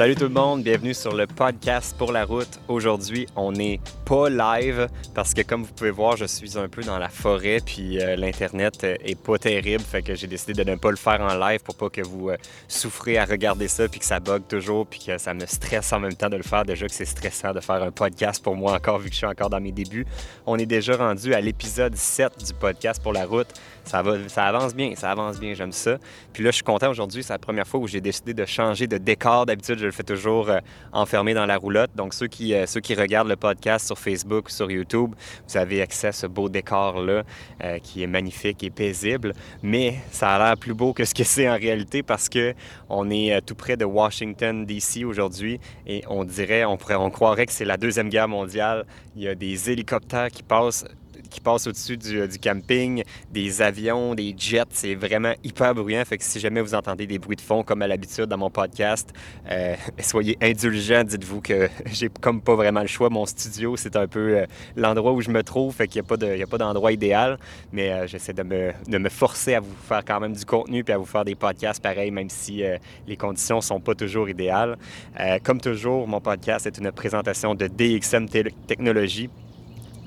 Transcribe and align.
Salut 0.00 0.14
tout 0.14 0.24
le 0.24 0.30
monde, 0.30 0.62
bienvenue 0.62 0.94
sur 0.94 1.14
le 1.14 1.26
podcast 1.26 1.94
pour 1.98 2.10
la 2.10 2.24
route. 2.24 2.58
Aujourd'hui, 2.68 3.26
on 3.36 3.52
n'est 3.52 3.80
pas 4.06 4.30
live 4.30 4.88
parce 5.14 5.34
que 5.34 5.42
comme 5.42 5.62
vous 5.62 5.74
pouvez 5.74 5.90
voir, 5.90 6.16
je 6.16 6.24
suis 6.24 6.56
un 6.56 6.68
peu 6.68 6.82
dans 6.82 6.98
la 6.98 7.10
forêt 7.10 7.60
puis 7.62 8.00
euh, 8.00 8.16
l'internet 8.16 8.82
euh, 8.82 8.96
est 9.04 9.14
pas 9.14 9.36
terrible, 9.36 9.84
fait 9.84 10.00
que 10.00 10.14
j'ai 10.14 10.26
décidé 10.26 10.54
de 10.54 10.70
ne 10.70 10.76
pas 10.76 10.90
le 10.90 10.96
faire 10.96 11.20
en 11.20 11.36
live 11.36 11.60
pour 11.60 11.74
pas 11.74 11.90
que 11.90 12.00
vous 12.00 12.30
euh, 12.30 12.38
souffrez 12.66 13.18
à 13.18 13.26
regarder 13.26 13.68
ça 13.68 13.88
puis 13.88 14.00
que 14.00 14.06
ça 14.06 14.20
bug 14.20 14.40
toujours 14.48 14.86
puis 14.86 15.00
que 15.06 15.18
ça 15.18 15.34
me 15.34 15.44
stresse 15.44 15.92
en 15.92 16.00
même 16.00 16.14
temps 16.14 16.30
de 16.30 16.38
le 16.38 16.44
faire. 16.44 16.64
Déjà 16.64 16.86
que 16.86 16.94
c'est 16.94 17.04
stressant 17.04 17.52
de 17.52 17.60
faire 17.60 17.82
un 17.82 17.90
podcast 17.90 18.42
pour 18.42 18.56
moi 18.56 18.72
encore 18.72 19.00
vu 19.00 19.10
que 19.10 19.12
je 19.12 19.18
suis 19.18 19.26
encore 19.26 19.50
dans 19.50 19.60
mes 19.60 19.72
débuts. 19.72 20.06
On 20.46 20.58
est 20.58 20.64
déjà 20.64 20.96
rendu 20.96 21.34
à 21.34 21.42
l'épisode 21.42 21.94
7 21.94 22.42
du 22.42 22.54
podcast 22.54 23.02
pour 23.02 23.12
la 23.12 23.26
route. 23.26 23.48
Ça, 23.84 24.02
va, 24.02 24.16
ça 24.28 24.44
avance 24.44 24.74
bien, 24.74 24.94
ça 24.94 25.10
avance 25.10 25.38
bien, 25.38 25.52
j'aime 25.52 25.72
ça. 25.72 25.98
Puis 26.32 26.42
là, 26.42 26.50
je 26.50 26.56
suis 26.56 26.64
content 26.64 26.90
aujourd'hui, 26.90 27.22
c'est 27.22 27.32
la 27.32 27.38
première 27.38 27.66
fois 27.66 27.80
où 27.80 27.86
j'ai 27.86 28.00
décidé 28.00 28.32
de 28.32 28.46
changer 28.46 28.86
de 28.86 28.98
décor. 28.98 29.46
D'habitude, 29.46 29.78
je 29.78 29.89
le 29.90 29.94
fais 29.94 30.02
toujours 30.02 30.48
euh, 30.48 30.58
enfermé 30.92 31.34
dans 31.34 31.46
la 31.46 31.56
roulotte. 31.56 31.90
Donc, 31.94 32.14
ceux 32.14 32.28
qui, 32.28 32.54
euh, 32.54 32.66
ceux 32.66 32.80
qui 32.80 32.94
regardent 32.94 33.28
le 33.28 33.36
podcast 33.36 33.86
sur 33.86 33.98
Facebook 33.98 34.46
ou 34.48 34.50
sur 34.50 34.70
YouTube, 34.70 35.14
vous 35.48 35.56
avez 35.56 35.82
accès 35.82 36.08
à 36.08 36.12
ce 36.12 36.26
beau 36.26 36.48
décor-là 36.48 37.24
euh, 37.62 37.78
qui 37.78 38.02
est 38.02 38.06
magnifique 38.06 38.62
et 38.62 38.70
paisible. 38.70 39.34
Mais 39.62 39.96
ça 40.10 40.30
a 40.30 40.38
l'air 40.38 40.56
plus 40.56 40.74
beau 40.74 40.92
que 40.92 41.04
ce 41.04 41.14
que 41.14 41.24
c'est 41.24 41.48
en 41.48 41.56
réalité 41.56 42.02
parce 42.02 42.28
que 42.28 42.54
on 42.88 43.10
est 43.10 43.40
tout 43.42 43.54
près 43.54 43.76
de 43.76 43.84
Washington, 43.84 44.64
D.C. 44.64 45.04
aujourd'hui 45.04 45.60
et 45.86 46.02
on 46.08 46.24
dirait, 46.24 46.64
on, 46.64 46.76
pourrait, 46.76 46.96
on 46.96 47.10
croirait 47.10 47.46
que 47.46 47.52
c'est 47.52 47.64
la 47.64 47.76
Deuxième 47.76 48.08
Guerre 48.08 48.28
mondiale. 48.28 48.86
Il 49.16 49.22
y 49.22 49.28
a 49.28 49.34
des 49.34 49.70
hélicoptères 49.70 50.30
qui 50.30 50.42
passent 50.42 50.84
qui 51.30 51.40
passent 51.40 51.66
au-dessus 51.66 51.96
du, 51.96 52.26
du, 52.26 52.38
camping, 52.38 53.02
des 53.30 53.62
avions, 53.62 54.14
des 54.14 54.34
jets. 54.36 54.64
C'est 54.70 54.94
vraiment 54.94 55.32
hyper 55.44 55.74
bruyant. 55.74 56.04
Fait 56.04 56.18
que 56.18 56.24
si 56.24 56.40
jamais 56.40 56.60
vous 56.60 56.74
entendez 56.74 57.06
des 57.06 57.18
bruits 57.18 57.36
de 57.36 57.40
fond, 57.40 57.62
comme 57.62 57.82
à 57.82 57.86
l'habitude 57.86 58.26
dans 58.26 58.38
mon 58.38 58.50
podcast, 58.50 59.12
euh, 59.50 59.74
soyez 60.00 60.36
indulgents. 60.42 61.04
Dites-vous 61.04 61.40
que 61.40 61.68
j'ai 61.86 62.08
comme 62.08 62.40
pas 62.40 62.54
vraiment 62.54 62.80
le 62.80 62.86
choix. 62.86 63.10
Mon 63.10 63.26
studio, 63.26 63.76
c'est 63.76 63.96
un 63.96 64.06
peu 64.06 64.38
euh, 64.38 64.46
l'endroit 64.76 65.12
où 65.12 65.20
je 65.20 65.30
me 65.30 65.42
trouve. 65.42 65.74
Fait 65.74 65.88
qu'il 65.88 66.02
n'y 66.02 66.42
a 66.42 66.46
pas 66.46 66.58
d'endroit 66.58 66.92
idéal. 66.92 67.38
Mais 67.72 67.90
euh, 67.90 68.06
j'essaie 68.06 68.32
de 68.32 68.42
me, 68.42 68.72
de 68.88 68.98
me, 68.98 69.08
forcer 69.08 69.54
à 69.54 69.60
vous 69.60 69.74
faire 69.88 70.04
quand 70.04 70.20
même 70.20 70.32
du 70.32 70.44
contenu 70.44 70.84
puis 70.84 70.92
à 70.92 70.98
vous 70.98 71.06
faire 71.06 71.24
des 71.24 71.34
podcasts 71.34 71.82
pareils, 71.82 72.10
même 72.10 72.30
si 72.30 72.64
euh, 72.64 72.76
les 73.06 73.16
conditions 73.16 73.60
sont 73.60 73.80
pas 73.80 73.94
toujours 73.94 74.28
idéales. 74.28 74.76
Euh, 75.18 75.38
comme 75.42 75.60
toujours, 75.60 76.06
mon 76.06 76.20
podcast 76.20 76.66
est 76.66 76.78
une 76.78 76.92
présentation 76.92 77.54
de 77.54 77.66
DXM 77.66 78.26
Technologies. 78.66 79.30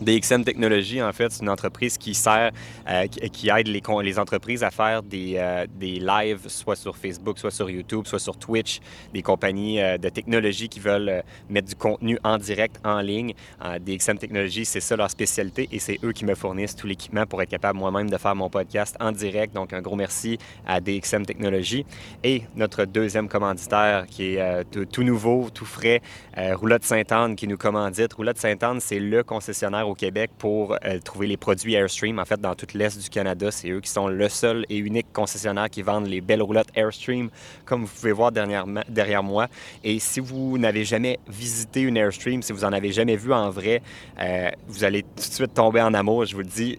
DXM 0.04 0.44
Technologies, 0.44 1.02
en 1.02 1.12
fait, 1.14 1.32
c'est 1.32 1.42
une 1.42 1.50
entreprise 1.50 1.98
qui 1.98 2.14
sert, 2.14 2.52
euh, 2.90 3.08
qui 3.08 3.50
aide 3.50 3.68
les, 3.68 4.20
entreprises 4.20 4.64
à 4.64 4.72
faire 4.72 5.02
des, 5.02 5.36
euh, 5.38 5.66
des, 5.76 6.00
lives, 6.00 6.48
soit 6.48 6.76
sur 6.76 6.96
Facebook, 6.96 7.40
soit 7.40 7.52
sur 7.52 7.70
YouTube, 7.70 8.06
soit 8.06 8.20
sur 8.20 8.38
Twitch, 8.38 8.80
des 9.14 9.22
compagnies 9.22 9.82
euh, 9.82 9.98
de 9.98 10.10
technologie 10.10 10.70
qui 10.70 10.80
veulent 10.80 11.24
mettre 11.50 11.68
du 11.70 11.76
contenu 11.76 12.18
en 12.24 12.38
direct, 12.38 12.80
en 12.84 13.00
ligne. 13.00 13.34
DXM 13.82 14.18
Technologies, 14.18 14.66
c'est 14.66 14.80
ça 14.80 14.96
leur 14.96 15.10
spécialité 15.10 15.70
et 15.72 15.80
c'est 15.80 16.00
eux 16.04 16.12
qui 16.12 16.26
me 16.26 16.36
fournissent 16.36 16.76
tout 16.76 16.88
l'équipement 16.88 17.26
pour 17.26 17.42
être 17.42 17.50
capable 17.50 17.80
moi-même 17.80 18.10
de 18.10 18.18
faire 18.18 18.36
mon 18.36 18.50
podcast 18.50 18.96
en 19.00 19.12
direct. 19.12 19.54
Donc, 19.54 19.74
un 19.74 19.82
gros 19.82 19.96
merci 19.96 20.38
à 20.66 20.82
DXM 20.82 21.26
Technologies. 21.26 21.86
Et 22.24 22.44
notre 22.56 22.86
deuxième 22.86 23.28
commanditaire 23.28 24.06
qui 24.08 24.36
est 24.36 24.64
tout, 24.72 24.86
tout, 24.86 25.04
nouveau, 25.04 25.50
tout 25.54 25.66
frais, 25.66 26.02
Roulotte 26.38 26.84
Sainte-Anne 26.84 27.36
qui 27.36 27.48
nous 27.48 27.58
commandite. 27.58 28.14
Roulotte 28.14 28.38
Sainte-Anne, 28.38 28.80
c'est 28.80 29.00
le 29.00 29.24
concessionnaire 29.24 29.88
au 29.88 29.93
Québec 29.96 30.32
pour 30.38 30.74
euh, 30.74 31.00
trouver 31.00 31.28
les 31.28 31.38
produits 31.38 31.74
Airstream. 31.74 32.20
En 32.20 32.26
fait, 32.26 32.40
dans 32.40 32.56
toute 32.56 32.74
l'Est 32.74 33.02
du 33.02 33.10
Canada, 33.10 33.52
c'est 33.52 33.70
eux 33.70 33.82
qui 33.82 33.90
sont 33.90 34.08
le 34.08 34.30
seul 34.30 34.66
et 34.70 34.78
unique 34.78 35.08
concessionnaire 35.14 35.70
qui 35.70 35.82
vendent 35.82 36.08
les 36.08 36.22
belles 36.22 36.42
roulottes 36.42 36.70
Airstream, 36.76 37.30
comme 37.66 37.86
vous 37.86 37.94
pouvez 37.94 38.12
voir 38.12 38.32
derrière, 38.32 39.24
moi. 39.24 39.48
Et 39.84 40.00
si 40.00 40.20
vous 40.20 40.58
n'avez 40.58 40.86
jamais 40.86 41.20
visité 41.28 41.82
une 41.82 41.98
Airstream, 41.98 42.42
si 42.42 42.54
vous 42.54 42.66
en 42.66 42.74
avez 42.74 42.92
jamais 42.92 43.16
vu 43.16 43.34
en 43.34 43.50
vrai, 43.50 43.82
euh, 44.20 44.50
vous 44.68 44.84
allez 44.84 45.04
tout 45.04 45.30
de 45.30 45.34
suite 45.34 45.54
tomber 45.54 45.82
en 45.82 45.94
amour, 45.94 46.26
je 46.26 46.36
vous 46.36 46.42
le 46.42 46.48
dis. 46.48 46.78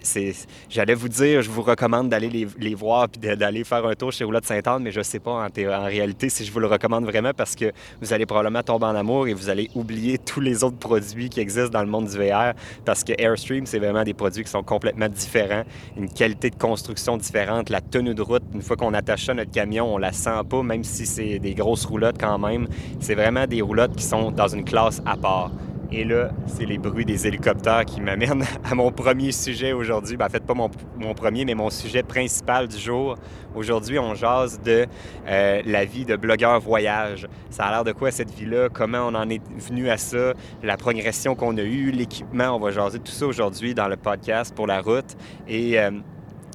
J'allais 0.68 0.94
vous 0.94 1.08
dire, 1.08 1.42
je 1.42 1.50
vous 1.50 1.62
recommande 1.62 2.08
d'aller 2.08 2.28
les, 2.28 2.74
voir 2.74 3.08
puis 3.08 3.36
d'aller 3.36 3.64
faire 3.64 3.86
un 3.86 3.94
tour 3.94 4.12
chez 4.12 4.24
Roulotte 4.24 4.46
Sainte-Anne, 4.46 4.82
mais 4.82 4.92
je 4.92 4.98
ne 4.98 5.04
sais 5.04 5.20
pas 5.20 5.48
en, 5.48 5.84
réalité 5.84 6.28
si 6.28 6.44
je 6.44 6.52
vous 6.52 6.60
le 6.60 6.66
recommande 6.66 7.04
vraiment 7.04 7.32
parce 7.36 7.54
que 7.54 7.72
vous 8.00 8.12
allez 8.12 8.26
probablement 8.26 8.62
tomber 8.62 8.86
en 8.86 8.94
amour 8.94 9.28
et 9.28 9.34
vous 9.34 9.48
allez 9.48 9.70
oublier 9.74 10.18
tous 10.18 10.40
les 10.40 10.64
autres 10.64 10.78
produits 10.78 11.28
qui 11.28 11.40
existent 11.40 11.70
dans 11.70 11.82
le 11.82 11.90
monde 11.90 12.08
du 12.08 12.16
VR 12.16 12.54
que 13.02 13.12
Airstream, 13.18 13.66
c'est 13.66 13.78
vraiment 13.78 14.04
des 14.04 14.14
produits 14.14 14.44
qui 14.44 14.50
sont 14.50 14.62
complètement 14.62 15.08
différents, 15.08 15.64
une 15.96 16.08
qualité 16.08 16.50
de 16.50 16.56
construction 16.56 17.16
différente, 17.16 17.70
la 17.70 17.80
tenue 17.80 18.14
de 18.14 18.22
route, 18.22 18.42
une 18.54 18.62
fois 18.62 18.76
qu'on 18.76 18.94
attache 18.94 19.24
ça 19.26 19.32
à 19.32 19.34
notre 19.34 19.50
camion, 19.50 19.94
on 19.94 19.98
la 19.98 20.12
sent 20.12 20.42
pas, 20.48 20.62
même 20.62 20.84
si 20.84 21.06
c'est 21.06 21.38
des 21.38 21.54
grosses 21.54 21.86
roulottes 21.86 22.18
quand 22.20 22.38
même. 22.38 22.68
C'est 23.00 23.14
vraiment 23.14 23.46
des 23.46 23.62
roulottes 23.62 23.96
qui 23.96 24.04
sont 24.04 24.30
dans 24.30 24.48
une 24.48 24.64
classe 24.64 25.02
à 25.06 25.16
part. 25.16 25.50
Et 25.96 26.02
là, 26.02 26.30
c'est 26.46 26.66
les 26.66 26.76
bruits 26.76 27.04
des 27.04 27.24
hélicoptères 27.24 27.84
qui 27.84 28.00
m'amènent 28.00 28.44
à 28.64 28.74
mon 28.74 28.90
premier 28.90 29.30
sujet 29.30 29.72
aujourd'hui. 29.72 30.16
Ben, 30.16 30.26
en 30.26 30.28
fait, 30.28 30.44
pas 30.44 30.52
mon, 30.52 30.68
mon, 30.98 31.14
premier, 31.14 31.44
mais 31.44 31.54
mon 31.54 31.70
sujet 31.70 32.02
principal 32.02 32.66
du 32.66 32.76
jour. 32.76 33.14
Aujourd'hui, 33.54 34.00
on 34.00 34.12
jase 34.16 34.60
de 34.60 34.86
euh, 35.28 35.62
la 35.64 35.84
vie 35.84 36.04
de 36.04 36.16
blogueur 36.16 36.58
voyage. 36.58 37.28
Ça 37.48 37.66
a 37.66 37.70
l'air 37.70 37.84
de 37.84 37.92
quoi 37.92 38.10
cette 38.10 38.34
vie-là? 38.34 38.70
Comment 38.70 39.06
on 39.06 39.14
en 39.14 39.30
est 39.30 39.40
venu 39.56 39.88
à 39.88 39.96
ça? 39.96 40.34
La 40.64 40.76
progression 40.76 41.36
qu'on 41.36 41.56
a 41.58 41.62
eue, 41.62 41.92
l'équipement. 41.92 42.56
On 42.56 42.58
va 42.58 42.72
jaser 42.72 42.98
tout 42.98 43.12
ça 43.12 43.26
aujourd'hui 43.26 43.72
dans 43.72 43.86
le 43.86 43.96
podcast 43.96 44.52
pour 44.52 44.66
la 44.66 44.80
route. 44.80 45.16
Et 45.46 45.78
euh, 45.78 45.92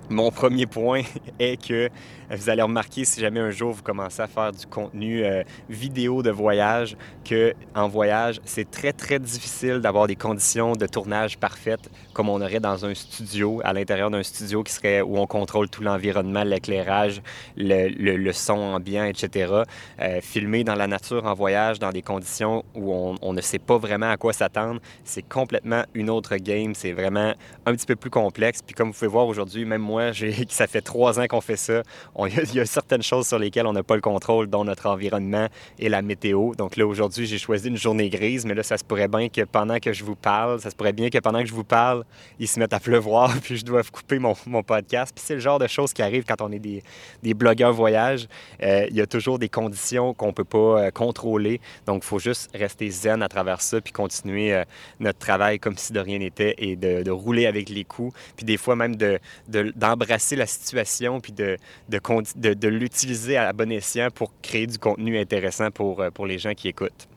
mon 0.09 0.31
premier 0.31 0.65
point 0.65 1.03
est 1.39 1.65
que 1.65 1.89
vous 2.35 2.49
allez 2.49 2.61
remarquer 2.61 3.05
si 3.05 3.19
jamais 3.19 3.39
un 3.39 3.51
jour 3.51 3.71
vous 3.71 3.81
commencez 3.81 4.21
à 4.21 4.27
faire 4.27 4.51
du 4.51 4.65
contenu 4.65 5.23
euh, 5.23 5.43
vidéo 5.69 6.23
de 6.23 6.31
voyage, 6.31 6.95
que 7.25 7.53
en 7.75 7.87
voyage, 7.87 8.39
c'est 8.45 8.69
très 8.69 8.93
très 8.93 9.19
difficile 9.19 9.79
d'avoir 9.79 10.07
des 10.07 10.15
conditions 10.15 10.73
de 10.73 10.85
tournage 10.85 11.37
parfaites 11.37 11.89
comme 12.13 12.29
on 12.29 12.41
aurait 12.41 12.59
dans 12.59 12.85
un 12.85 12.93
studio, 12.93 13.61
à 13.63 13.71
l'intérieur 13.71 14.11
d'un 14.11 14.23
studio 14.23 14.61
qui 14.63 14.73
serait 14.73 15.01
où 15.01 15.17
on 15.17 15.25
contrôle 15.25 15.69
tout 15.69 15.81
l'environnement, 15.81 16.43
l'éclairage, 16.43 17.21
le, 17.55 17.87
le, 17.87 18.33
son 18.33 18.57
ambiant, 18.57 19.05
etc. 19.05 19.63
Euh, 20.01 20.19
filmer 20.21 20.63
dans 20.63 20.75
la 20.75 20.87
nature 20.87 21.25
en 21.25 21.33
voyage, 21.33 21.79
dans 21.79 21.91
des 21.91 22.01
conditions 22.01 22.63
où 22.75 23.15
on 23.21 23.33
ne 23.33 23.41
sait 23.41 23.59
pas 23.59 23.77
vraiment 23.77 24.09
à 24.09 24.17
quoi 24.17 24.33
s'attendre, 24.33 24.81
c'est 25.03 25.21
complètement 25.21 25.83
une 25.93 26.09
autre 26.09 26.35
game. 26.35 26.75
C'est 26.75 26.91
vraiment 26.91 27.33
un 27.65 27.73
petit 27.73 27.85
peu 27.85 27.95
plus 27.95 28.09
complexe. 28.09 28.61
Puis 28.61 28.75
comme 28.75 28.89
vous 28.89 28.93
pouvez 28.93 29.07
voir 29.07 29.27
aujourd'hui, 29.27 29.63
même 29.63 29.81
moi, 29.81 30.11
ça 30.49 30.67
fait 30.67 30.81
trois 30.81 31.19
ans 31.19 31.27
qu'on 31.27 31.41
fait 31.41 31.57
ça. 31.57 31.83
Il 32.27 32.55
y 32.55 32.59
a 32.59 32.65
certaines 32.65 33.01
choses 33.01 33.27
sur 33.27 33.39
lesquelles 33.39 33.67
on 33.67 33.73
n'a 33.73 33.83
pas 33.83 33.95
le 33.95 34.01
contrôle, 34.01 34.47
dont 34.47 34.63
notre 34.63 34.87
environnement 34.87 35.47
et 35.77 35.89
la 35.89 36.01
météo. 36.01 36.53
Donc 36.55 36.75
là, 36.75 36.85
aujourd'hui, 36.85 37.25
j'ai 37.25 37.37
choisi 37.37 37.67
une 37.69 37.77
journée 37.77 38.09
grise, 38.09 38.45
mais 38.45 38.53
là, 38.53 38.63
ça 38.63 38.77
se 38.77 38.83
pourrait 38.83 39.07
bien 39.07 39.29
que 39.29 39.41
pendant 39.41 39.79
que 39.79 39.93
je 39.93 40.03
vous 40.03 40.15
parle, 40.15 40.59
ça 40.59 40.69
se 40.69 40.75
pourrait 40.75 40.93
bien 40.93 41.09
que 41.09 41.17
pendant 41.19 41.39
que 41.39 41.47
je 41.47 41.53
vous 41.53 41.63
parle, 41.63 42.03
il 42.39 42.47
se 42.47 42.59
mette 42.59 42.73
à 42.73 42.79
pleuvoir, 42.79 43.33
puis 43.43 43.57
je 43.57 43.65
dois 43.65 43.83
couper 43.83 44.19
mon, 44.19 44.35
podcast. 44.63 45.13
Puis 45.15 45.23
c'est 45.25 45.35
le 45.35 45.39
genre 45.39 45.59
de 45.59 45.67
choses 45.67 45.93
qui 45.93 46.01
arrivent 46.01 46.25
quand 46.25 46.41
on 46.41 46.51
est 46.51 46.59
des, 46.59 46.83
des 47.23 47.33
blogueurs 47.33 47.73
voyage. 47.73 48.27
Euh, 48.61 48.85
il 48.89 48.95
y 48.95 49.01
a 49.01 49.07
toujours 49.07 49.39
des 49.39 49.49
conditions 49.49 50.13
qu'on 50.13 50.27
ne 50.27 50.31
peut 50.33 50.43
pas 50.43 50.57
euh, 50.57 50.91
contrôler. 50.91 51.61
Donc, 51.85 52.03
il 52.03 52.07
faut 52.07 52.19
juste 52.19 52.49
rester 52.53 52.89
zen 52.89 53.21
à 53.21 53.29
travers 53.29 53.61
ça, 53.61 53.79
puis 53.81 53.93
continuer 53.93 54.53
euh, 54.53 54.63
notre 54.99 55.19
travail 55.19 55.59
comme 55.59 55.77
si 55.77 55.93
de 55.93 55.99
rien 55.99 56.19
n'était 56.19 56.55
et 56.57 56.75
de, 56.75 57.03
de, 57.03 57.11
rouler 57.11 57.45
avec 57.45 57.69
les 57.69 57.83
coups. 57.83 58.15
Puis 58.35 58.45
des 58.45 58.57
fois 58.57 58.75
même 58.75 58.95
d'embrasser 58.95 60.35
de, 60.35 60.39
la 60.39 60.47
situation, 60.47 61.19
puis 61.19 61.31
de, 61.31 61.57
de 61.87 61.99
de, 62.35 62.67
l'utiliser 62.67 63.37
à 63.37 63.53
bon 63.53 63.71
escient 63.71 64.09
pour 64.11 64.31
créer 64.41 64.67
du 64.67 64.77
contenu 64.77 65.17
intéressant 65.19 65.71
pour, 65.71 66.03
pour 66.13 66.25
les 66.25 66.37
gens 66.37 66.53
qui 66.53 66.67
écoutent. 66.67 67.07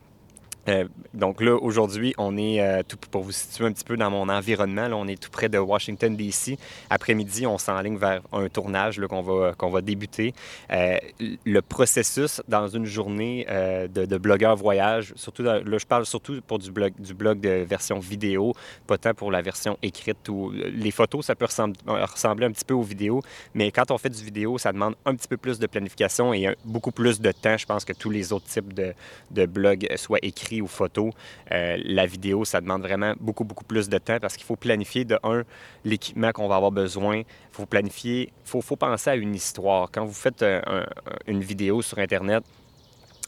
Euh, 0.67 0.85
donc 1.13 1.41
là, 1.41 1.55
aujourd'hui, 1.55 2.13
on 2.17 2.37
est, 2.37 2.61
euh, 2.61 2.83
tout, 2.87 2.97
pour 3.11 3.23
vous 3.23 3.31
situer 3.31 3.65
un 3.65 3.71
petit 3.71 3.83
peu 3.83 3.97
dans 3.97 4.09
mon 4.09 4.29
environnement, 4.29 4.87
là, 4.87 4.95
on 4.95 5.07
est 5.07 5.21
tout 5.21 5.29
près 5.29 5.49
de 5.49 5.57
Washington, 5.57 6.15
D.C. 6.15 6.57
Après-midi, 6.89 7.45
on 7.45 7.57
s'enligne 7.57 7.97
vers 7.97 8.21
un 8.31 8.47
tournage 8.47 9.01
qu'on 9.09 9.21
va, 9.21 9.53
qu'on 9.53 9.69
va 9.69 9.81
débuter. 9.81 10.33
Euh, 10.71 10.97
le 11.19 11.61
processus 11.61 12.41
dans 12.47 12.67
une 12.67 12.85
journée 12.85 13.45
de, 13.49 14.05
de, 14.05 14.17
blogueur 14.17 14.55
voyage, 14.55 15.13
surtout 15.15 15.43
là, 15.43 15.59
je 15.65 15.85
parle 15.85 16.05
surtout 16.05 16.39
pour 16.45 16.59
du 16.59 16.71
blog, 16.71 16.93
du 16.97 17.13
blog 17.13 17.39
de 17.39 17.63
version 17.63 17.99
vidéo, 17.99 18.53
pas 18.87 18.97
tant 18.97 19.13
pour 19.13 19.31
la 19.31 19.41
version 19.41 19.77
écrite. 19.81 20.29
Ou, 20.29 20.51
les 20.51 20.91
photos, 20.91 21.25
ça 21.25 21.35
peut 21.35 21.45
ressembler, 21.45 22.45
un 22.45 22.51
petit 22.51 22.65
peu 22.65 22.73
aux 22.73 22.81
vidéos, 22.81 23.21
mais 23.53 23.71
quand 23.71 23.91
on 23.91 23.97
fait 23.97 24.09
du 24.09 24.23
vidéo, 24.23 24.57
ça 24.57 24.71
demande 24.71 24.95
un 25.05 25.15
petit 25.15 25.27
peu 25.27 25.37
plus 25.37 25.59
de 25.59 25.67
planification 25.67 26.33
et 26.33 26.55
beaucoup 26.63 26.91
plus 26.91 27.19
de 27.19 27.31
temps, 27.31 27.57
je 27.57 27.65
pense, 27.65 27.85
que 27.85 27.93
tous 27.93 28.09
les 28.09 28.31
autres 28.31 28.45
types 28.45 28.73
de, 28.73 28.93
de 29.31 29.45
blogs 29.45 29.87
soient 29.95 30.19
écrits 30.21 30.52
ou 30.61 30.67
photos. 30.67 31.11
Euh, 31.51 31.77
la 31.83 32.05
vidéo, 32.05 32.45
ça 32.45 32.61
demande 32.61 32.81
vraiment 32.81 33.13
beaucoup, 33.19 33.43
beaucoup 33.43 33.65
plus 33.65 33.89
de 33.89 33.97
temps 33.97 34.19
parce 34.19 34.35
qu'il 34.35 34.45
faut 34.45 34.55
planifier 34.55 35.05
de 35.05 35.19
un, 35.23 35.43
l'équipement 35.85 36.31
qu'on 36.31 36.47
va 36.47 36.55
avoir 36.55 36.71
besoin. 36.71 37.17
Il 37.17 37.25
faut 37.51 37.65
planifier, 37.65 38.23
il 38.23 38.49
faut, 38.49 38.61
faut, 38.61 38.75
penser 38.75 39.09
à 39.09 39.15
une 39.15 39.35
histoire. 39.35 39.89
Quand 39.91 40.05
vous 40.05 40.13
faites 40.13 40.43
un, 40.43 40.85
une 41.27 41.41
vidéo 41.41 41.81
sur 41.81 41.99
Internet, 41.99 42.43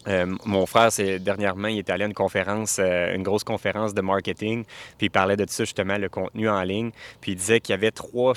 euh, 0.07 0.35
mon 0.45 0.65
frère, 0.65 0.91
c'est 0.91 1.19
dernièrement, 1.19 1.67
il 1.67 1.79
est 1.79 1.89
allé 1.89 2.03
à 2.03 2.07
une 2.07 2.13
conférence, 2.13 2.77
euh, 2.79 3.15
une 3.15 3.23
grosse 3.23 3.43
conférence 3.43 3.93
de 3.93 4.01
marketing, 4.01 4.63
puis 4.97 5.07
il 5.07 5.09
parlait 5.09 5.37
de 5.37 5.45
ça 5.47 5.63
justement, 5.63 5.97
le 5.97 6.09
contenu 6.09 6.47
en 6.47 6.61
ligne, 6.61 6.91
puis 7.21 7.31
il 7.31 7.35
disait 7.35 7.59
qu'il 7.59 7.73
y 7.73 7.77
avait 7.77 7.91
trois 7.91 8.33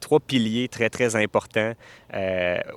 trois 0.00 0.20
piliers 0.20 0.68
très, 0.68 0.90
très 0.90 1.16
importants 1.16 1.72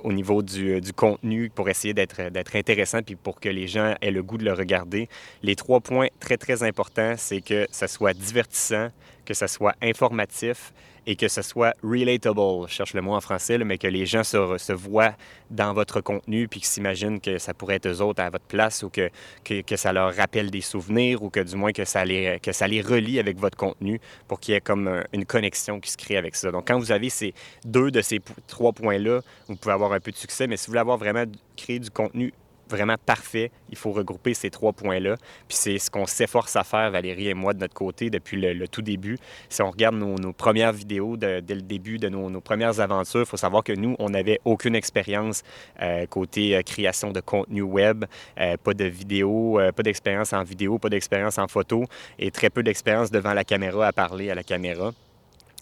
au 0.02 0.12
niveau 0.12 0.42
du, 0.42 0.80
du, 0.80 0.92
contenu 0.92 1.50
pour 1.54 1.68
essayer 1.68 1.94
d'être 1.94 2.56
intéressant 2.56 3.02
puis 3.02 3.14
pour 3.14 3.40
que 3.40 3.48
les 3.48 3.68
gens 3.68 3.94
aient 4.00 4.10
le 4.10 4.22
goût 4.22 4.38
de 4.38 4.44
le 4.44 4.52
regarder. 4.52 5.08
Les 5.42 5.54
trois 5.54 5.80
points 5.80 6.08
très, 6.20 6.36
très 6.36 6.62
importants, 6.62 7.14
c'est 7.16 7.40
que 7.40 7.66
ça 7.70 7.88
soit 7.88 8.14
divertissant, 8.14 8.88
que 9.24 9.34
ça 9.34 9.48
soit 9.48 9.74
informatif 9.82 10.72
et 11.08 11.16
que 11.16 11.26
ce 11.26 11.40
soit 11.40 11.74
relatable, 11.82 12.68
je 12.68 12.74
cherche 12.74 12.92
le 12.92 13.00
mot 13.00 13.14
en 13.14 13.22
français, 13.22 13.56
mais 13.56 13.78
que 13.78 13.86
les 13.86 14.04
gens 14.04 14.24
se, 14.24 14.72
voient 14.74 15.14
dans 15.50 15.72
votre 15.72 16.02
contenu 16.02 16.48
puis 16.48 16.60
qu'ils 16.60 16.68
s'imaginent 16.68 17.18
que 17.18 17.38
ça 17.38 17.54
pourrait 17.54 17.76
être 17.76 17.88
eux 17.88 18.02
autres 18.02 18.22
à 18.22 18.28
votre 18.28 18.44
place 18.44 18.82
ou 18.82 18.90
que, 18.90 19.08
que, 19.42 19.62
que, 19.62 19.76
ça 19.76 19.94
leur 19.94 20.14
rappelle 20.14 20.50
des 20.50 20.60
souvenirs 20.60 21.22
ou 21.22 21.30
que 21.30 21.40
du 21.40 21.56
moins 21.56 21.72
que 21.72 21.86
ça 21.86 22.04
les, 22.04 22.38
que 22.42 22.52
ça 22.52 22.68
les 22.68 22.82
relie 22.82 23.18
avec 23.18 23.38
votre 23.38 23.56
contenu 23.56 24.02
pour 24.28 24.38
qu'il 24.38 24.52
y 24.52 24.56
ait 24.58 24.60
comme 24.60 25.02
une 25.14 25.24
connexion 25.24 25.80
qui 25.80 25.90
se 25.90 25.96
crée 25.96 26.18
avec 26.18 26.36
ça. 26.36 26.50
Donc 26.50 26.68
quand 26.68 26.78
vous 26.78 26.92
avez 26.92 27.08
ces 27.08 27.32
deux 27.64 27.90
de 27.90 28.02
ces 28.02 28.20
trois 28.46 28.74
points-là, 28.74 29.22
vous 29.48 29.56
pouvez 29.56 29.72
avoir 29.72 29.94
un 29.94 30.00
peu 30.00 30.10
de 30.10 30.16
succès, 30.16 30.46
mais 30.46 30.58
si 30.58 30.66
vous 30.66 30.72
voulez 30.72 30.80
avoir 30.80 30.98
vraiment 30.98 31.24
créé 31.56 31.78
du 31.78 31.90
contenu 31.90 32.34
vraiment 32.68 32.96
parfait. 33.04 33.50
Il 33.70 33.76
faut 33.76 33.92
regrouper 33.92 34.34
ces 34.34 34.50
trois 34.50 34.72
points-là. 34.72 35.16
Puis 35.48 35.56
c'est 35.56 35.78
ce 35.78 35.90
qu'on 35.90 36.06
s'efforce 36.06 36.56
à 36.56 36.64
faire, 36.64 36.90
Valérie 36.90 37.28
et 37.28 37.34
moi, 37.34 37.54
de 37.54 37.60
notre 37.60 37.74
côté, 37.74 38.10
depuis 38.10 38.40
le, 38.40 38.68
tout 38.68 38.82
début. 38.82 39.18
Si 39.48 39.62
on 39.62 39.70
regarde 39.70 39.96
nos, 39.96 40.32
premières 40.32 40.72
vidéos 40.72 41.16
dès 41.16 41.40
le 41.40 41.62
début 41.62 41.98
de 41.98 42.08
nos, 42.08 42.40
premières 42.40 42.80
aventures, 42.80 43.20
il 43.20 43.26
faut 43.26 43.36
savoir 43.36 43.64
que 43.64 43.72
nous, 43.72 43.96
on 43.98 44.10
n'avait 44.10 44.40
aucune 44.44 44.74
expérience 44.74 45.42
euh, 45.80 46.06
côté 46.06 46.56
euh, 46.56 46.62
création 46.62 47.12
de 47.12 47.20
contenu 47.20 47.62
web, 47.62 48.04
euh, 48.38 48.56
pas 48.62 48.74
de 48.74 48.84
vidéo, 48.84 49.60
pas 49.74 49.82
d'expérience 49.82 50.32
en 50.32 50.42
vidéo, 50.42 50.78
pas 50.78 50.88
d'expérience 50.88 51.38
en 51.38 51.48
photo 51.48 51.84
et 52.18 52.30
très 52.30 52.50
peu 52.50 52.62
d'expérience 52.62 53.10
devant 53.10 53.34
la 53.34 53.44
caméra 53.44 53.86
à 53.86 53.92
parler 53.92 54.30
à 54.30 54.34
la 54.34 54.42
caméra. 54.42 54.92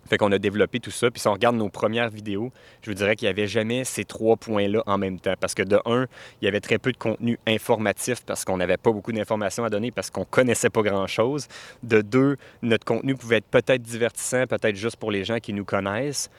Fait 0.07 0.19
qu'on 0.19 0.33
a 0.33 0.39
développé 0.39 0.81
tout 0.81 0.91
ça. 0.91 1.11
Puis 1.11 1.21
si 1.21 1.29
on 1.29 1.33
regarde 1.33 1.57
nos 1.57 1.69
premières 1.69 2.11
vidéos, 2.11 2.53
je 2.83 2.91
vous 2.91 2.95
dirais 2.95 3.17
qu'il 3.17 3.27
n'y 3.27 3.31
avait 3.31 3.47
jamais 3.47 3.85
ces 3.85 4.05
trois 4.05 4.37
points-là 4.37 4.83
en 4.87 4.99
même 4.99 5.19
temps. 5.19 5.35
Parce 5.39 5.55
que 5.55 5.63
de 5.63 5.79
un, 5.85 6.07
il 6.41 6.45
y 6.45 6.49
avait 6.49 6.61
très 6.61 6.79
peu 6.79 6.93
de 6.93 6.97
contenu 6.97 7.39
informatif 7.47 8.25
parce 8.25 8.45
qu'on 8.45 8.57
n'avait 8.57 8.77
pas 8.77 8.93
beaucoup 8.93 9.13
d'informations 9.13 9.65
à 9.65 9.71
donner 9.71 9.91
parce 9.91 10.11
qu'on 10.11 10.25
connaissait 10.25 10.71
pas 10.71 10.83
grand-chose. 10.83 11.49
De 11.83 12.01
deux, 12.01 12.37
notre 12.63 12.85
contenu 12.85 13.15
pouvait 13.15 13.37
être 13.37 13.47
peut-être 13.47 13.83
divertissant, 13.83 14.47
peut-être 14.47 14.77
juste 14.77 14.97
pour 14.97 15.11
les 15.11 15.25
gens 15.25 15.39
qui 15.39 15.53
nous 15.53 15.65
connaissent 15.65 16.31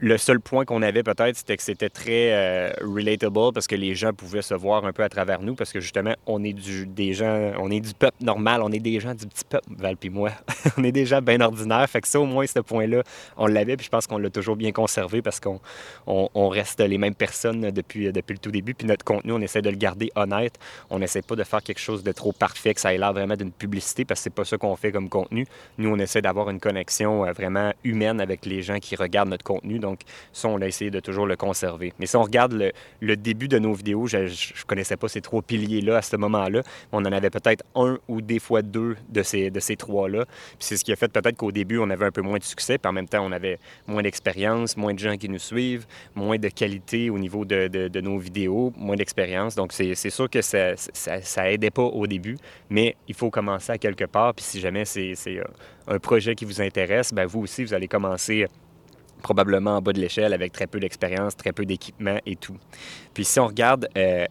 le 0.00 0.18
seul 0.18 0.40
point 0.40 0.64
qu'on 0.64 0.82
avait 0.82 1.02
peut-être, 1.02 1.36
c'était 1.36 1.56
que 1.56 1.62
c'était 1.62 1.88
très 1.88 2.32
euh, 2.32 2.72
relatable 2.82 3.52
parce 3.54 3.66
que 3.66 3.76
les 3.76 3.94
gens 3.94 4.12
pouvaient 4.12 4.42
se 4.42 4.54
voir 4.54 4.84
un 4.84 4.92
peu 4.92 5.02
à 5.02 5.08
travers 5.08 5.40
nous 5.40 5.54
parce 5.54 5.72
que 5.72 5.80
justement, 5.80 6.14
on 6.26 6.42
est 6.44 6.52
du, 6.52 6.86
des 6.86 7.12
gens, 7.12 7.52
on 7.58 7.70
est 7.70 7.80
du 7.80 7.94
peuple 7.94 8.16
normal, 8.20 8.62
on 8.62 8.70
est 8.72 8.80
des 8.80 9.00
gens 9.00 9.14
du 9.14 9.26
petit 9.26 9.44
peuple, 9.44 9.66
Val 9.78 9.96
puis 9.96 10.10
moi. 10.10 10.30
on 10.76 10.84
est 10.84 10.92
des 10.92 11.06
gens 11.06 11.22
bien 11.22 11.40
ordinaires. 11.40 11.88
Fait 11.88 12.00
que 12.00 12.08
ça, 12.08 12.20
au 12.20 12.26
moins, 12.26 12.46
ce 12.46 12.60
point-là, 12.60 13.02
on 13.36 13.46
l'avait 13.46 13.76
puis 13.76 13.86
je 13.86 13.90
pense 13.90 14.06
qu'on 14.06 14.18
l'a 14.18 14.30
toujours 14.30 14.56
bien 14.56 14.72
conservé 14.72 15.22
parce 15.22 15.40
qu'on 15.40 15.60
on, 16.06 16.48
reste 16.48 16.80
les 16.80 16.98
mêmes 16.98 17.14
personnes 17.14 17.70
depuis, 17.70 18.12
depuis 18.12 18.34
le 18.34 18.38
tout 18.38 18.50
début. 18.50 18.74
Puis 18.74 18.86
notre 18.86 19.04
contenu, 19.04 19.32
on 19.32 19.40
essaie 19.40 19.62
de 19.62 19.70
le 19.70 19.76
garder 19.76 20.10
honnête. 20.16 20.58
On 20.90 20.98
n'essaie 20.98 21.22
pas 21.22 21.36
de 21.36 21.44
faire 21.44 21.62
quelque 21.62 21.80
chose 21.80 22.02
de 22.02 22.12
trop 22.12 22.32
parfait, 22.32 22.74
que 22.74 22.80
ça 22.80 22.92
ait 22.92 22.98
l'air 22.98 23.12
vraiment 23.12 23.36
d'une 23.36 23.52
publicité 23.52 24.04
parce 24.04 24.20
que 24.20 24.24
c'est 24.24 24.34
pas 24.34 24.44
ça 24.44 24.58
qu'on 24.58 24.76
fait 24.76 24.92
comme 24.92 25.08
contenu. 25.08 25.46
Nous, 25.78 25.88
on 25.88 25.98
essaie 25.98 26.20
d'avoir 26.22 26.50
une 26.50 26.60
connexion 26.60 27.24
euh, 27.24 27.32
vraiment 27.32 27.72
humaine 27.84 28.20
avec 28.20 28.44
les 28.44 28.62
gens 28.62 28.78
qui 28.78 28.96
regardent 28.96 29.30
notre 29.30 29.44
contenu 29.44 29.59
donc, 29.62 30.00
ça, 30.32 30.48
on 30.48 30.60
a 30.60 30.66
essayé 30.66 30.90
de 30.90 31.00
toujours 31.00 31.26
le 31.26 31.36
conserver. 31.36 31.92
Mais 31.98 32.06
si 32.06 32.16
on 32.16 32.22
regarde 32.22 32.52
le, 33.00 33.16
début 33.16 33.48
de 33.48 33.58
nos 33.58 33.72
vidéos, 33.72 34.06
je 34.06 34.18
ne 34.18 34.66
connaissais 34.66 34.96
pas 34.96 35.08
ces 35.08 35.20
trois 35.20 35.42
piliers-là 35.42 35.98
à 35.98 36.02
ce 36.02 36.16
moment-là. 36.16 36.62
On 36.92 36.98
en 36.98 37.12
avait 37.12 37.30
peut-être 37.30 37.64
un 37.74 37.98
ou 38.08 38.20
des 38.20 38.38
fois 38.38 38.62
deux 38.62 38.96
de 39.08 39.22
ces, 39.22 39.50
de 39.50 39.60
ces 39.60 39.76
trois-là. 39.76 40.24
Puis 40.24 40.58
c'est 40.60 40.76
ce 40.76 40.84
qui 40.84 40.92
a 40.92 40.96
fait 40.96 41.12
peut-être 41.12 41.36
qu'au 41.36 41.52
début, 41.52 41.78
on 41.78 41.90
avait 41.90 42.06
un 42.06 42.10
peu 42.10 42.22
moins 42.22 42.38
de 42.38 42.44
succès. 42.44 42.78
Puis 42.78 42.88
en 42.88 42.92
même 42.92 43.08
temps, 43.08 43.24
on 43.24 43.32
avait 43.32 43.58
moins 43.86 44.02
d'expérience, 44.02 44.76
moins 44.76 44.94
de 44.94 44.98
gens 44.98 45.16
qui 45.16 45.28
nous 45.28 45.38
suivent, 45.38 45.86
moins 46.14 46.38
de 46.38 46.48
qualité 46.48 47.10
au 47.10 47.18
niveau 47.18 47.44
de, 47.44 47.68
de, 47.68 48.00
nos 48.00 48.18
vidéos, 48.18 48.72
moins 48.76 48.96
d'expérience. 48.96 49.54
Donc, 49.54 49.72
c'est 49.72 49.94
sûr 49.94 50.28
que 50.30 50.42
ça, 50.42 50.76
ça, 50.76 51.50
aidait 51.50 51.70
pas 51.70 51.82
au 51.82 52.06
début, 52.06 52.36
mais 52.68 52.96
il 53.08 53.14
faut 53.14 53.30
commencer 53.30 53.72
à 53.72 53.78
quelque 53.78 54.04
part. 54.04 54.34
Puis 54.34 54.44
si 54.44 54.60
jamais 54.60 54.84
c'est 54.84 55.14
un 55.86 55.98
projet 55.98 56.34
qui 56.34 56.44
vous 56.44 56.60
intéresse, 56.60 57.12
bien, 57.12 57.26
vous 57.26 57.40
aussi, 57.40 57.64
vous 57.64 57.74
allez 57.74 57.88
commencer 57.88 58.46
probablement 59.20 59.76
en 59.76 59.82
bas 59.82 59.92
de 59.92 60.00
l'échelle 60.00 60.32
avec 60.32 60.52
très 60.52 60.66
peu 60.66 60.80
d'expérience, 60.80 61.36
très 61.36 61.52
peu 61.52 61.64
d'équipement 61.64 62.18
et 62.26 62.36
tout. 62.36 62.56
Puis 63.14 63.24
si 63.24 63.38
on 63.40 63.46
regarde 63.46 63.88
euh, 63.96 64.26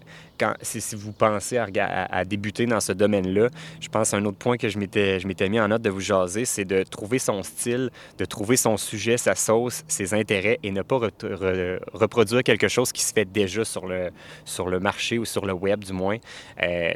si, 0.61 0.95
vous 0.95 1.11
pensez 1.11 1.57
à, 1.57 2.25
débuter 2.25 2.65
dans 2.65 2.79
ce 2.79 2.91
domaine-là, 2.91 3.49
je 3.79 3.89
pense 3.89 4.13
un 4.13 4.23
autre 4.25 4.37
point 4.37 4.57
que 4.57 4.69
je 4.69 4.77
m'étais, 4.77 5.19
je 5.19 5.27
m'étais 5.27 5.49
mis 5.49 5.59
en 5.59 5.67
note 5.67 5.81
de 5.81 5.89
vous 5.89 5.99
jaser, 5.99 6.45
c'est 6.45 6.65
de 6.65 6.83
trouver 6.83 7.19
son 7.19 7.43
style, 7.43 7.89
de 8.17 8.25
trouver 8.25 8.57
son 8.57 8.77
sujet, 8.77 9.17
sa 9.17 9.35
sauce, 9.35 9.83
ses 9.87 10.13
intérêts 10.13 10.59
et 10.63 10.71
ne 10.71 10.81
pas 10.81 10.97
reproduire 10.97 12.43
quelque 12.43 12.67
chose 12.67 12.91
qui 12.91 13.03
se 13.03 13.13
fait 13.13 13.25
déjà 13.25 13.65
sur 13.65 13.87
le, 13.87 14.11
sur 14.45 14.69
le 14.69 14.79
marché 14.79 15.17
ou 15.17 15.25
sur 15.25 15.45
le 15.45 15.53
web, 15.53 15.83
du 15.83 15.93
moins. 15.93 16.17
Euh, 16.61 16.91